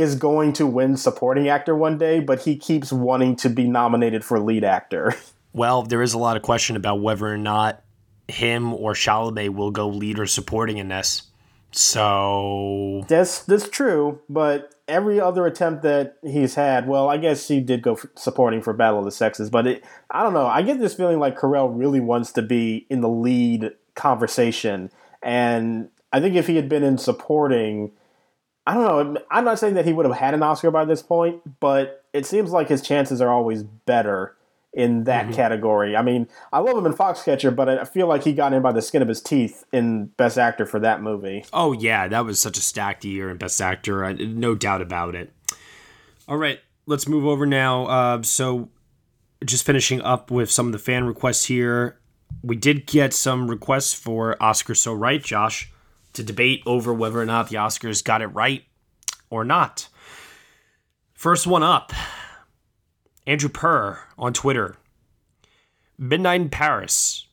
[0.00, 4.24] is going to win supporting actor one day, but he keeps wanting to be nominated
[4.24, 5.14] for lead actor.
[5.54, 7.82] Well, there is a lot of question about whether or not
[8.28, 11.22] him or Chalamet will go lead or supporting in this.
[11.70, 17.60] So that's that's true, but every other attempt that he's had, well, I guess he
[17.60, 20.46] did go supporting for Battle of the Sexes, but it, I don't know.
[20.46, 24.90] I get this feeling like Carell really wants to be in the lead conversation,
[25.22, 27.92] and I think if he had been in supporting,
[28.68, 29.20] I don't know.
[29.30, 32.26] I'm not saying that he would have had an Oscar by this point, but it
[32.26, 34.36] seems like his chances are always better
[34.74, 35.34] in that mm-hmm.
[35.34, 35.96] category.
[35.96, 38.72] I mean, I love him in Foxcatcher, but I feel like he got in by
[38.72, 41.46] the skin of his teeth in Best Actor for that movie.
[41.50, 45.32] Oh yeah, that was such a stacked year in Best Actor, no doubt about it.
[46.28, 47.86] All right, let's move over now.
[47.86, 48.68] Uh, so,
[49.46, 51.98] just finishing up with some of the fan requests here.
[52.42, 55.72] We did get some requests for Oscar So Right, Josh,
[56.18, 58.64] to debate over whether or not the Oscars got it right
[59.30, 59.88] or not.
[61.14, 61.92] First one up
[63.24, 64.76] Andrew Purr on Twitter.
[65.96, 67.26] Midnight in Paris,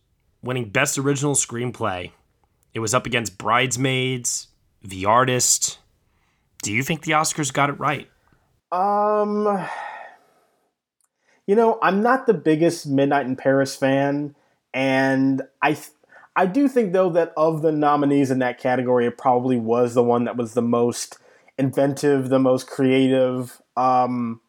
[0.44, 2.12] winning Best Original Screenplay.
[2.76, 4.50] It was up against Bridesmaids,
[4.84, 5.80] The Artist.
[6.62, 8.08] Do you think the Oscars got it right?
[8.72, 9.68] Um,
[11.48, 14.36] you know, I'm not the biggest Midnight in Paris fan,
[14.74, 15.78] and I,
[16.36, 20.04] I do think though that of the nominees in that category, it probably was the
[20.04, 21.18] one that was the most
[21.58, 23.62] inventive, the most creative.
[23.78, 24.42] Um,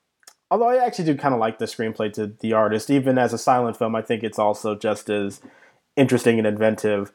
[0.50, 3.38] although I actually do kind of like the screenplay to the artist, even as a
[3.38, 5.40] silent film, I think it's also just as
[5.96, 7.12] interesting and inventive.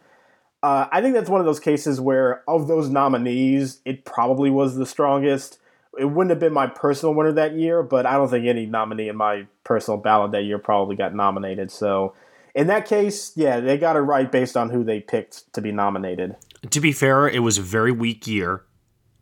[0.64, 4.76] Uh, I think that's one of those cases where, of those nominees, it probably was
[4.76, 5.58] the strongest.
[6.00, 9.10] It wouldn't have been my personal winner that year, but I don't think any nominee
[9.10, 11.72] in my personal ballot that year probably got nominated.
[11.72, 12.14] So
[12.56, 15.72] in that case, yeah, they got it right based on who they picked to be
[15.72, 16.36] nominated.
[16.70, 18.64] To be fair, it was a very weak year.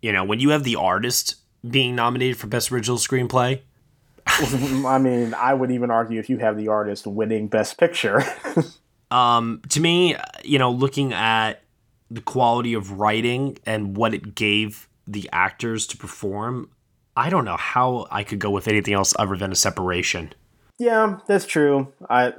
[0.01, 1.35] You know, when you have the artist
[1.69, 3.61] being nominated for best original screenplay,
[4.85, 8.23] I mean, I would even argue if you have the artist winning best picture.
[9.11, 11.63] um, to me, you know, looking at
[12.11, 16.69] the quality of writing and what it gave the actors to perform,
[17.15, 20.33] I don't know how I could go with anything else other than a separation.
[20.77, 21.91] Yeah, that's true.
[22.09, 22.33] I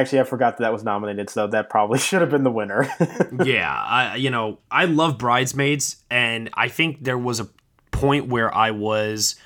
[0.00, 2.88] actually I forgot that that was nominated, so that probably should have been the winner.
[3.44, 7.48] yeah, I you know I love Bridesmaids, and I think there was a
[7.90, 9.36] point where I was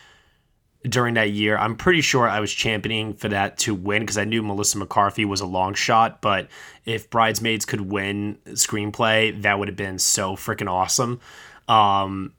[0.89, 1.57] during that year.
[1.57, 5.25] I'm pretty sure I was championing for that to win because I knew Melissa McCarthy
[5.25, 6.21] was a long shot.
[6.23, 6.49] But
[6.85, 11.21] if Bridesmaids could win screenplay, that would have been so freaking awesome.
[11.69, 12.33] Um,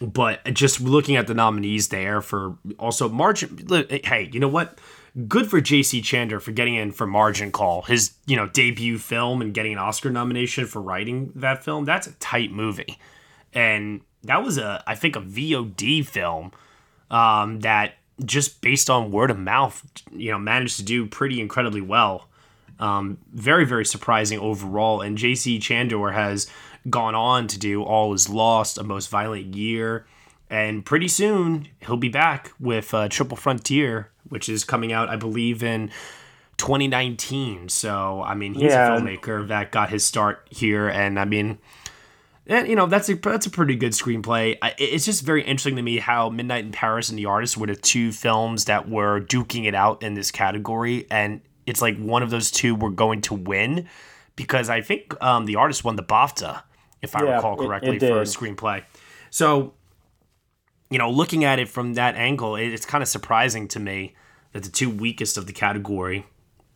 [0.00, 3.66] but just looking at the nominees there for also margin.
[4.04, 4.78] Hey, you know what?
[5.28, 6.02] Good for J.C.
[6.02, 9.78] Chandor for getting in for Margin Call, his you know debut film, and getting an
[9.78, 11.86] Oscar nomination for writing that film.
[11.86, 12.98] That's a tight movie,
[13.54, 16.52] and that was a I think a VOD film
[17.10, 17.94] um, that
[18.24, 22.28] just based on word of mouth, you know, managed to do pretty incredibly well.
[22.78, 25.58] Um, very very surprising overall, and J.C.
[25.60, 26.46] Chandor has
[26.90, 30.04] gone on to do All Is Lost, A Most Violent Year,
[30.50, 35.16] and pretty soon he'll be back with uh, Triple Frontier, which is coming out, I
[35.16, 35.90] believe, in
[36.58, 37.68] 2019.
[37.68, 38.96] So, I mean, he's yeah.
[38.96, 41.58] a filmmaker that got his start here, and I mean,
[42.46, 44.56] and you know that's a that's a pretty good screenplay.
[44.78, 47.76] It's just very interesting to me how Midnight in Paris and The Artist were the
[47.76, 52.30] two films that were duking it out in this category, and it's like one of
[52.30, 53.88] those two were going to win
[54.36, 56.62] because I think um, The Artist won the BAFTA
[57.02, 58.84] if I yeah, recall correctly, it, it for a screenplay.
[59.30, 59.74] So,
[60.90, 64.14] you know, looking at it from that angle, it, it's kind of surprising to me
[64.52, 66.26] that the two weakest of the category.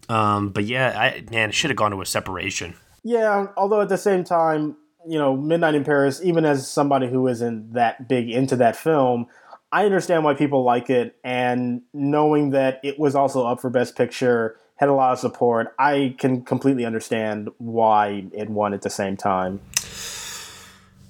[0.09, 2.75] Um, but yeah, I, man, it should have gone to a separation.
[3.03, 7.27] Yeah, although at the same time, you know, Midnight in Paris, even as somebody who
[7.29, 9.27] isn't that big into that film,
[9.73, 11.17] I understand why people like it.
[11.25, 15.75] And knowing that it was also up for Best Picture, had a lot of support,
[15.79, 19.61] I can completely understand why it won at the same time.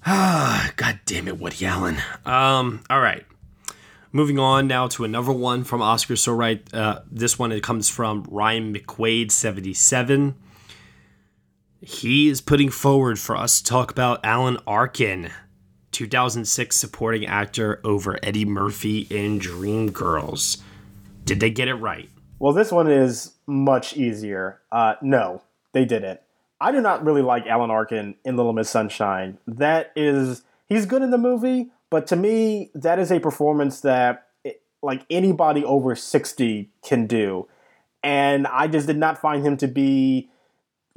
[0.06, 1.98] God damn it, Woody Allen.
[2.24, 3.24] Um, all right.
[4.12, 6.62] Moving on now to another one from Oscar So Right.
[6.74, 10.34] Uh, this one it comes from Ryan McQuaid, 77.
[11.82, 15.30] He is putting forward for us to talk about Alan Arkin,
[15.92, 20.60] 2006 supporting actor over Eddie Murphy in Dreamgirls.
[21.24, 22.10] Did they get it right?
[22.38, 24.60] Well, this one is much easier.
[24.72, 25.42] Uh, no,
[25.72, 26.20] they didn't.
[26.60, 29.38] I do not really like Alan Arkin in Little Miss Sunshine.
[29.46, 34.26] That is, he's good in the movie, but to me, that is a performance that
[34.82, 37.48] like anybody over 60 can do.
[38.02, 40.30] And I just did not find him to be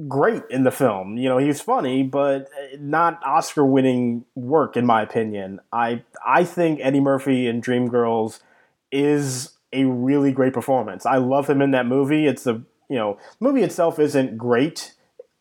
[0.07, 1.17] great in the film.
[1.17, 2.49] You know, he's funny, but
[2.79, 5.59] not Oscar winning work in my opinion.
[5.71, 8.39] I I think Eddie Murphy in Dreamgirls
[8.91, 11.05] is a really great performance.
[11.05, 12.27] I love him in that movie.
[12.27, 14.93] It's a, you know, movie itself isn't great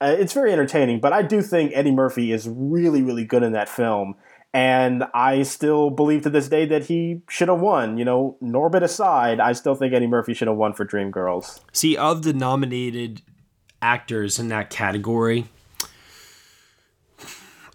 [0.02, 3.52] uh, it's very entertaining, but I do think Eddie Murphy is really, really good in
[3.52, 4.16] that film.
[4.54, 7.96] And I still believe to this day that he should have won.
[7.96, 11.60] You know, Norbit aside, I still think Eddie Murphy should have won for Dreamgirls.
[11.72, 13.22] See, of the nominated
[13.80, 15.46] actors in that category,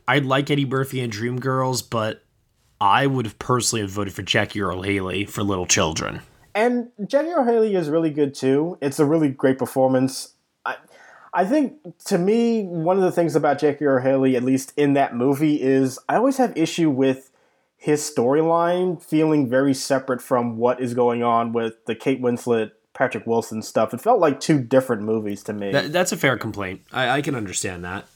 [0.07, 2.23] I like Eddie Murphy in Dreamgirls, but
[2.79, 6.21] I would have personally have voted for Jackie Earle Haley for Little Children.
[6.53, 8.77] And Jackie Earle Haley is really good too.
[8.81, 10.33] It's a really great performance.
[11.37, 11.75] I think
[12.05, 15.61] to me, one of the things about Jackie Earle Haley, at least in that movie,
[15.61, 17.29] is I always have issue with
[17.77, 23.27] his storyline feeling very separate from what is going on with the Kate Winslet, Patrick
[23.27, 23.93] Wilson stuff.
[23.93, 25.71] It felt like two different movies to me.
[25.71, 26.81] That, that's a fair complaint.
[26.91, 28.07] I, I, can understand that.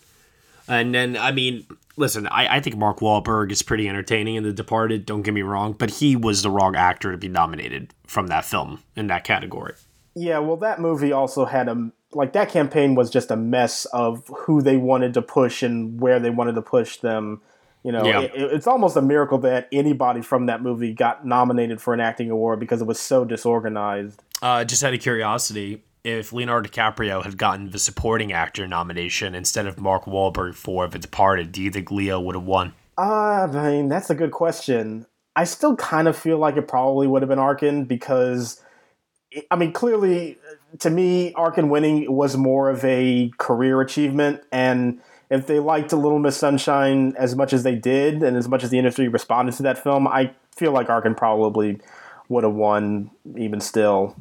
[0.67, 1.67] And then, I mean,
[1.97, 5.43] listen, I, I think Mark Wahlberg is pretty entertaining in The Departed, don't get me
[5.43, 9.24] wrong, but he was the wrong actor to be nominated from that film in that
[9.24, 9.76] category.
[10.15, 14.28] Yeah, well, that movie also had a like that campaign was just a mess of
[14.28, 17.41] who they wanted to push and where they wanted to push them.
[17.84, 18.22] You know, yeah.
[18.22, 22.30] it, it's almost a miracle that anybody from that movie got nominated for an acting
[22.30, 24.22] award because it was so disorganized.
[24.41, 29.66] Uh, just out of curiosity, if Leonardo DiCaprio had gotten the supporting actor nomination instead
[29.66, 32.74] of Mark Wahlberg for The Departed, do you think Leo would have won?
[32.97, 35.05] Uh, I mean, that's a good question.
[35.36, 38.62] I still kind of feel like it probably would have been Arkin because,
[39.49, 40.38] I mean, clearly
[40.80, 44.41] to me, Arkin winning was more of a career achievement.
[44.51, 48.47] And if they liked A Little Miss Sunshine as much as they did, and as
[48.47, 51.80] much as the industry responded to that film, I feel like Arkin probably
[52.30, 54.15] would have won even still.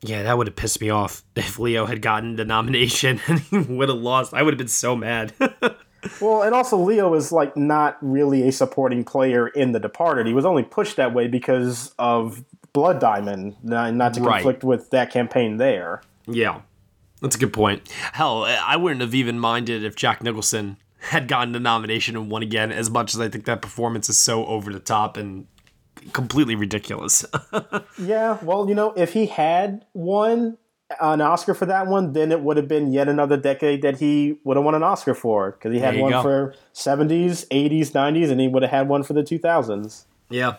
[0.00, 3.58] Yeah, that would have pissed me off if Leo had gotten the nomination and he
[3.58, 4.34] would have lost.
[4.34, 5.32] I would have been so mad.
[6.20, 10.26] Well, and also Leo is like not really a supporting player in The Departed.
[10.26, 14.34] He was only pushed that way because of Blood Diamond, not to Right.
[14.34, 16.02] conflict with that campaign there.
[16.26, 16.60] yeah,
[17.20, 17.88] that's a good point.
[18.12, 22.42] Hell, I wouldn't have even minded if Jack Nicholson had gotten the nomination and won
[22.42, 25.46] again, as much as I think that performance is so over the top and
[26.12, 27.24] completely ridiculous.
[28.00, 30.56] Yeah, well, you know, if he had won
[31.00, 34.38] an Oscar for that one, then it would have been yet another decade that he
[34.44, 36.22] would have won an Oscar for because he had one go.
[36.22, 40.04] for 70s, 80s, 90s, and he would have had one for the 2000s.
[40.30, 40.54] Yeah.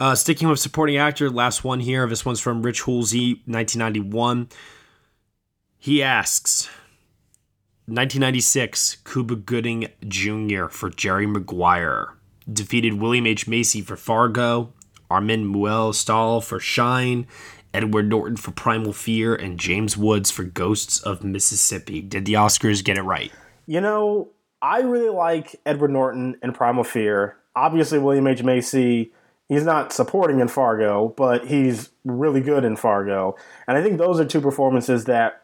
[0.00, 2.06] Uh, sticking with supporting actor, last one here.
[2.06, 4.48] This one's from Rich Hulsey, 1991.
[5.76, 6.68] He asks,
[7.84, 10.68] 1996, Cuba Gooding Jr.
[10.68, 12.14] for Jerry Maguire.
[12.50, 13.46] Defeated William H.
[13.46, 14.72] Macy for Fargo,
[15.10, 17.26] Armin Mueller-Stahl for Shine,
[17.74, 22.00] Edward Norton for Primal Fear, and James Woods for Ghosts of Mississippi.
[22.00, 23.30] Did the Oscars get it right?
[23.66, 24.30] You know,
[24.62, 27.36] I really like Edward Norton and Primal Fear.
[27.54, 28.42] Obviously, William H.
[28.42, 29.12] Macy,
[29.50, 33.36] he's not supporting in Fargo, but he's really good in Fargo.
[33.66, 35.42] And I think those are two performances that,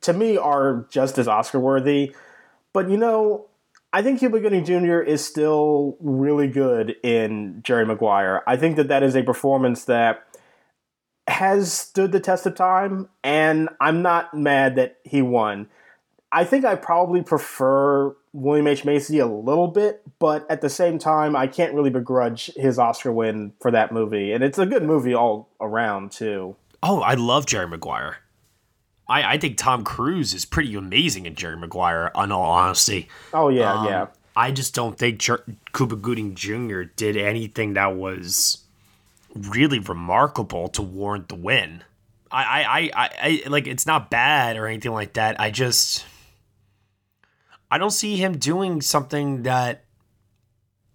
[0.00, 2.16] to me, are just as Oscar worthy.
[2.72, 3.46] But, you know,
[3.92, 5.00] I think Cuba Gooding Jr.
[5.00, 8.42] is still really good in Jerry Maguire.
[8.46, 10.26] I think that that is a performance that
[11.28, 15.68] has stood the test of time, and I'm not mad that he won.
[16.32, 18.84] I think I probably prefer William H.
[18.84, 23.12] Macy a little bit, but at the same time, I can't really begrudge his Oscar
[23.12, 24.32] win for that movie.
[24.32, 26.54] And it's a good movie all around, too.
[26.82, 28.18] Oh, I love Jerry Maguire.
[29.08, 33.08] I, I think Tom Cruise is pretty amazing in Jerry Maguire, in all honesty.
[33.34, 34.06] Oh, yeah, Um, yeah.
[34.36, 36.82] I just don't think Jer- Cuba Gooding Jr.
[36.82, 38.58] did anything that was
[39.34, 41.82] really remarkable to warrant the win.
[42.30, 45.40] I, I, I, I, I like it's not bad or anything like that.
[45.40, 46.04] I just
[47.70, 49.84] I don't see him doing something that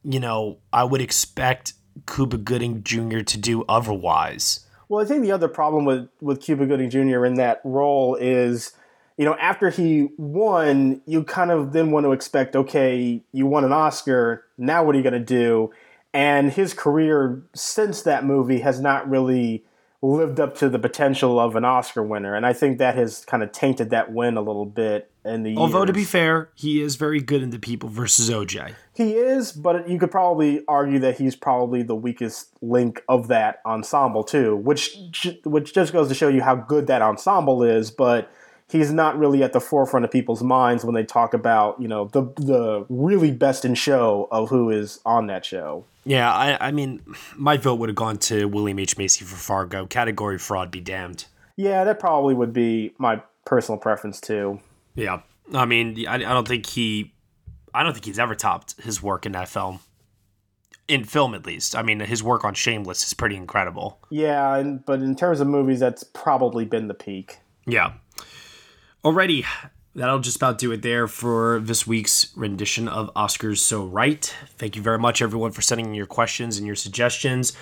[0.03, 1.73] you know I would expect
[2.07, 3.19] Cuba Gooding Jr.
[3.19, 4.65] to do otherwise.
[4.89, 7.25] Well, I think the other problem with, with Cuba Gooding Jr.
[7.25, 8.73] in that role is,
[9.17, 13.63] you know, after he won, you kind of then want to expect, okay, you won
[13.63, 15.71] an Oscar, now what are you going to do?
[16.13, 19.65] And his career since that movie has not really
[20.01, 22.35] lived up to the potential of an Oscar winner.
[22.35, 25.85] And I think that has kind of tainted that win a little bit the Although
[25.85, 28.75] to be fair, he is very good in The People versus OJ.
[28.93, 33.59] He is, but you could probably argue that he's probably the weakest link of that
[33.65, 34.97] ensemble too, which
[35.43, 37.89] which just goes to show you how good that ensemble is.
[37.89, 38.31] But
[38.69, 42.05] he's not really at the forefront of people's minds when they talk about you know
[42.05, 45.85] the the really best in show of who is on that show.
[46.05, 47.01] Yeah, I, I mean,
[47.35, 48.95] my vote would have gone to William H.
[48.95, 49.87] Macy for Fargo.
[49.87, 51.25] Category fraud be damned.
[51.55, 54.59] Yeah, that probably would be my personal preference too.
[54.95, 55.21] Yeah,
[55.53, 57.13] I mean, I, I don't think he,
[57.73, 59.79] I don't think he's ever topped his work in that film.
[60.87, 61.75] In film, at least.
[61.75, 63.99] I mean, his work on Shameless is pretty incredible.
[64.09, 67.39] Yeah, and, but in terms of movies, that's probably been the peak.
[67.65, 67.93] Yeah.
[69.03, 69.45] Alrighty,
[69.95, 74.33] that'll just about do it there for this week's rendition of Oscars So Right.
[74.57, 77.53] Thank you very much, everyone, for sending in your questions and your suggestions.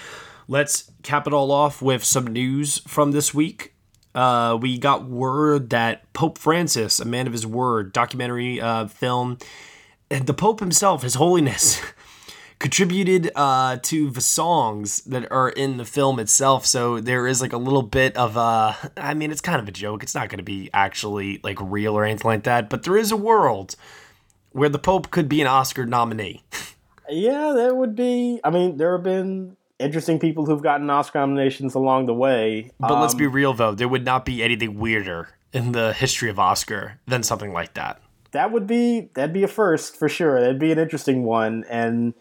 [0.48, 3.74] Let's cap it all off with some news from this week.
[4.16, 9.38] Uh, we got word that Pope Francis, a man of his word, documentary uh, film,
[10.10, 11.82] and the Pope himself, His Holiness,
[12.60, 16.66] contributed uh, to the songs that are in the film itself.
[16.66, 19.72] So there is like a little bit of a, I mean, it's kind of a
[19.72, 20.04] joke.
[20.04, 23.12] It's not going to be actually like real or anything like that, but there is
[23.12, 23.76] a world
[24.52, 26.44] where the Pope could be an Oscar nominee.
[27.10, 28.40] Yeah, that would be.
[28.46, 32.72] I mean, there have been interesting people who've gotten Oscar nominations along the way.
[32.80, 36.30] But let's Um, be real though, there would not be anything weirder in the history
[36.30, 38.00] of Oscar than something like that.
[38.32, 40.40] that would be that'd be a first for sure.
[40.42, 42.14] That'd be an interesting one, and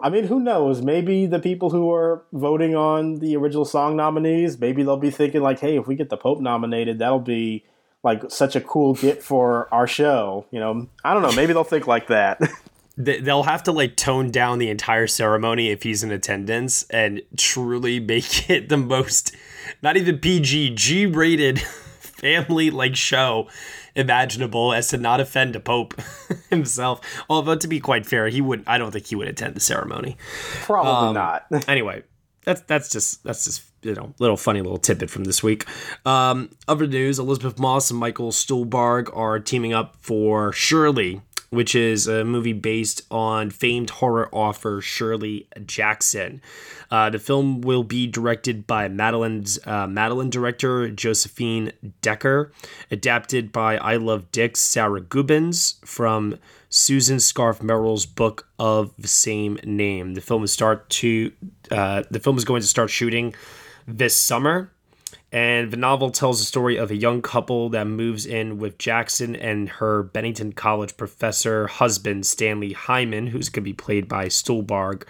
[0.00, 0.80] I mean, who knows?
[0.80, 5.42] Maybe the people who are voting on the original song nominees, maybe they'll be thinking
[5.42, 7.64] like, "Hey, if we get the Pope nominated, that'll be
[8.02, 11.32] like such a cool get for our show." You know, I don't know.
[11.32, 12.40] Maybe they'll think like that.
[13.00, 17.22] They- They'll have to like tone down the entire ceremony if he's in attendance and
[17.36, 19.34] truly make it the most,
[19.82, 21.60] not even PG, G rated
[22.00, 23.48] family like show
[23.94, 25.94] imaginable as to not offend a pope
[26.50, 27.00] himself.
[27.30, 30.16] Although to be quite fair, he wouldn't I don't think he would attend the ceremony.
[30.62, 31.46] Probably Um, not.
[31.68, 32.02] anyway,
[32.44, 35.64] that's that's just that's just you know little funny little tidbit from this week.
[36.04, 41.20] Um, other news: Elisabeth Moss and Michael Stuhlbarg are teaming up for Shirley,
[41.50, 46.42] which is a movie based on famed horror author Shirley Jackson.
[46.90, 51.72] Uh, the film will be directed by Madeline's uh, Madeline director Josephine
[52.02, 52.52] Decker,
[52.90, 56.38] adapted by I Love Dick's Sarah Gubbins from
[56.70, 60.14] Susan Scarf Merrell's book of the same name.
[60.14, 61.32] The film is start to
[61.70, 63.34] uh, the film is going to start shooting
[63.86, 64.70] this summer.
[65.30, 69.36] And the novel tells the story of a young couple that moves in with Jackson
[69.36, 75.02] and her Bennington College professor husband, Stanley Hyman, who's going to be played by Stuhlbarg,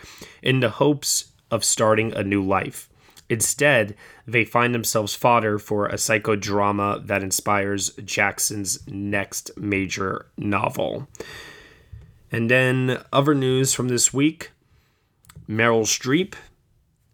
[0.43, 2.91] in the hopes of starting a new life.
[3.31, 3.95] Instead,
[4.27, 11.07] they find themselves fodder for a psychodrama that inspires Jackson's next major novel.
[12.33, 14.51] And then, other news from this week
[15.49, 16.35] Meryl Streep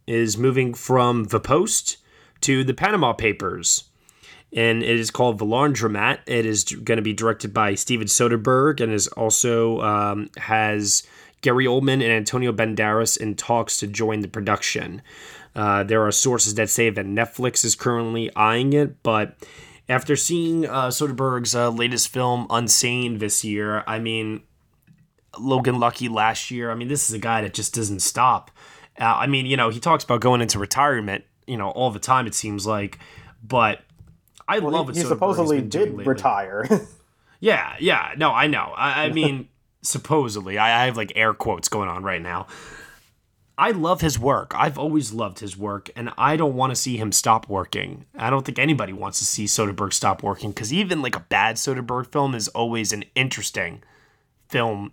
[0.06, 1.98] is moving from The Post
[2.44, 3.84] to the Panama Papers.
[4.52, 6.20] And it is called The Laundromat.
[6.26, 11.04] It is going to be directed by Steven Soderbergh and is also um, has
[11.40, 15.02] Gary Oldman and Antonio Banderas in talks to join the production.
[15.56, 19.36] Uh, there are sources that say that Netflix is currently eyeing it, but
[19.88, 24.42] after seeing uh, Soderbergh's uh, latest film, Unsane, this year, I mean,
[25.38, 28.50] Logan Lucky last year, I mean, this is a guy that just doesn't stop.
[29.00, 31.98] Uh, I mean, you know, he talks about going into retirement you know all the
[31.98, 32.98] time it seems like
[33.42, 33.80] but
[34.48, 36.66] i well, love what he, he supposedly did retire.
[37.40, 38.72] Yeah yeah no i know.
[38.74, 39.48] I, I mean
[39.82, 42.46] supposedly I, I have like air quotes going on right now.
[43.56, 44.52] I love his work.
[44.56, 48.06] I've always loved his work and i don't want to see him stop working.
[48.16, 51.56] I don't think anybody wants to see soderbergh stop working because even like a bad
[51.56, 53.82] soderbergh film is always an interesting
[54.48, 54.92] film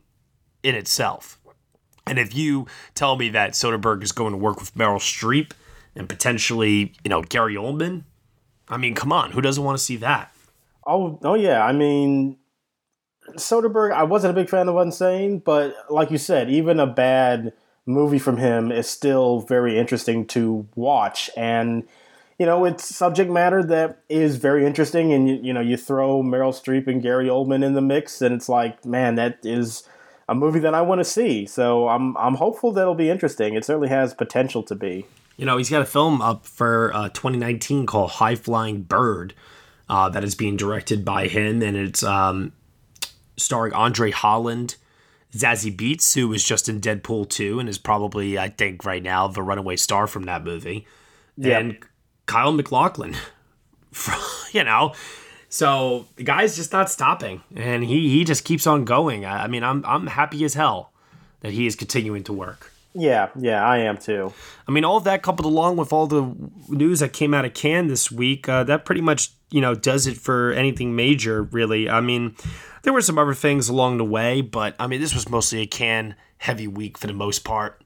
[0.63, 1.39] in itself.
[2.05, 5.51] And if you tell me that soderbergh is going to work with meryl streep
[5.95, 8.03] and potentially, you know, Gary Oldman.
[8.69, 10.33] I mean, come on, who doesn't want to see that?
[10.85, 11.63] Oh, oh yeah.
[11.65, 12.37] I mean,
[13.35, 13.93] Soderbergh.
[13.93, 17.53] I wasn't a big fan of Unsane, but like you said, even a bad
[17.85, 21.83] movie from him is still very interesting to watch, and
[22.39, 25.13] you know, it's subject matter that is very interesting.
[25.13, 28.33] And you, you know, you throw Meryl Streep and Gary Oldman in the mix, and
[28.33, 29.83] it's like, man, that is
[30.27, 31.45] a movie that I want to see.
[31.45, 33.53] So I'm I'm hopeful that it'll be interesting.
[33.53, 35.05] It certainly has potential to be.
[35.41, 39.33] You know, he's got a film up for uh, 2019 called High Flying Bird
[39.89, 42.51] uh, that is being directed by him, and it's um,
[43.37, 44.75] starring Andre Holland,
[45.33, 49.27] Zazie Beetz, who was just in Deadpool 2 and is probably, I think, right now
[49.27, 50.85] the runaway star from that movie,
[51.37, 51.59] yep.
[51.59, 51.77] and
[52.27, 53.15] Kyle MacLachlan.
[54.51, 54.93] you know,
[55.49, 59.25] so the guy's just not stopping, and he he just keeps on going.
[59.25, 60.93] I, I mean, I'm I'm happy as hell
[61.39, 62.71] that he is continuing to work.
[62.93, 64.33] Yeah, yeah, I am too.
[64.67, 66.35] I mean, all of that coupled along with all the
[66.67, 70.07] news that came out of Cannes this week, uh, that pretty much you know does
[70.07, 71.89] it for anything major, really.
[71.89, 72.35] I mean,
[72.83, 75.67] there were some other things along the way, but I mean, this was mostly a
[75.67, 77.81] Cannes heavy week for the most part.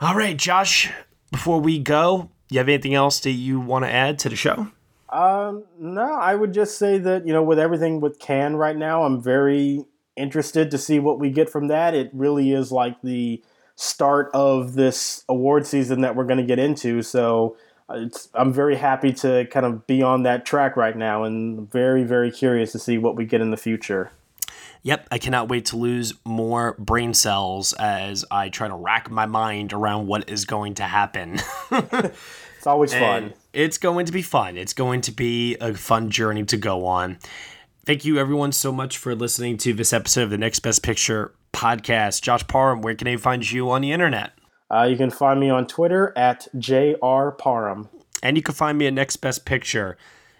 [0.00, 0.90] All right, Josh.
[1.30, 4.68] Before we go, you have anything else that you want to add to the show?
[5.08, 9.04] Um, no, I would just say that you know, with everything with Cannes right now,
[9.04, 9.84] I'm very
[10.16, 11.94] interested to see what we get from that.
[11.94, 13.42] It really is like the
[13.76, 17.02] start of this award season that we're going to get into.
[17.02, 17.56] So
[17.88, 22.04] uh, I'm very happy to kind of be on that track right now and very,
[22.04, 24.12] very curious to see what we get in the future.
[24.84, 29.26] Yep, I cannot wait to lose more brain cells as I try to rack my
[29.26, 31.38] mind around what is going to happen.
[31.70, 33.32] it's always fun.
[33.52, 34.56] It's going to be fun.
[34.56, 37.18] It's going to be a fun journey to go on.
[37.84, 41.32] Thank you, everyone, so much for listening to this episode of the Next Best Picture
[41.52, 42.22] podcast.
[42.22, 44.32] Josh Parham, where can they find you on the internet?
[44.70, 47.88] Uh, you can find me on Twitter at jrparham.
[48.22, 49.96] And you can find me at Next Best Picture.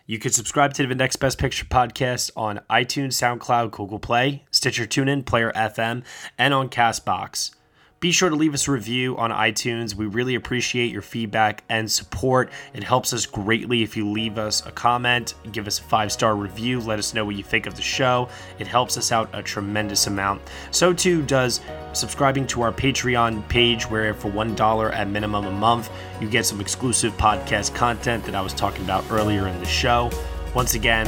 [0.07, 4.87] You can subscribe to the Next Best Picture podcast on iTunes, SoundCloud, Google Play, Stitcher
[4.87, 6.03] TuneIn, Player FM,
[6.39, 7.55] and on Castbox.
[8.03, 9.95] Be sure to leave us a review on iTunes.
[9.95, 12.51] We really appreciate your feedback and support.
[12.75, 16.35] It helps us greatly if you leave us a comment, give us a five star
[16.35, 18.29] review, let us know what you think of the show.
[18.59, 20.43] It helps us out a tremendous amount.
[20.73, 21.61] So, too, does
[21.93, 25.89] subscribing to our Patreon page, where for $1 at minimum a month,
[26.21, 30.11] you get some exclusive podcast content that I was talking about earlier in the show.
[30.57, 31.07] Once again,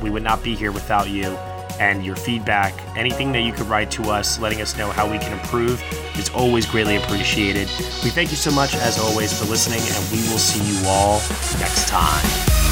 [0.00, 1.36] we would not be here without you
[1.82, 2.72] and your feedback.
[2.96, 5.82] Anything that you could write to us, letting us know how we can improve,
[6.16, 7.68] is always greatly appreciated.
[8.04, 11.20] We thank you so much, as always, for listening, and we will see you all
[11.58, 12.71] next time.